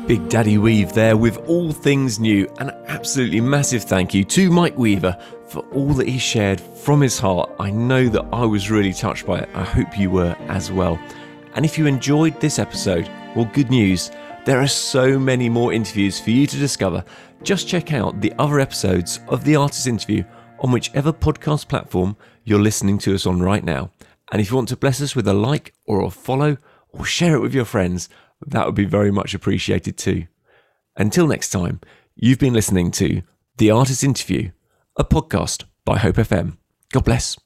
[0.10, 2.52] Big Daddy Weave there with all things new.
[2.58, 5.16] An absolutely massive thank you to Mike Weaver
[5.46, 7.52] for all that he shared from his heart.
[7.60, 9.50] I know that I was really touched by it.
[9.54, 11.00] I hope you were as well.
[11.54, 14.10] And if you enjoyed this episode, well, good news.
[14.46, 17.06] There are so many more interviews for you to discover.
[17.44, 20.24] Just check out the other episodes of The Artist Interview
[20.62, 23.92] on whichever podcast platform you're listening to us on right now.
[24.32, 26.58] And if you want to bless us with a like or a follow
[26.94, 28.10] or share it with your friends,
[28.48, 30.28] that would be very much appreciated too.
[30.96, 31.80] Until next time,
[32.16, 33.22] you've been listening to
[33.58, 34.52] The Artist Interview,
[34.98, 36.58] a podcast by Hope FM.
[36.92, 37.38] God bless.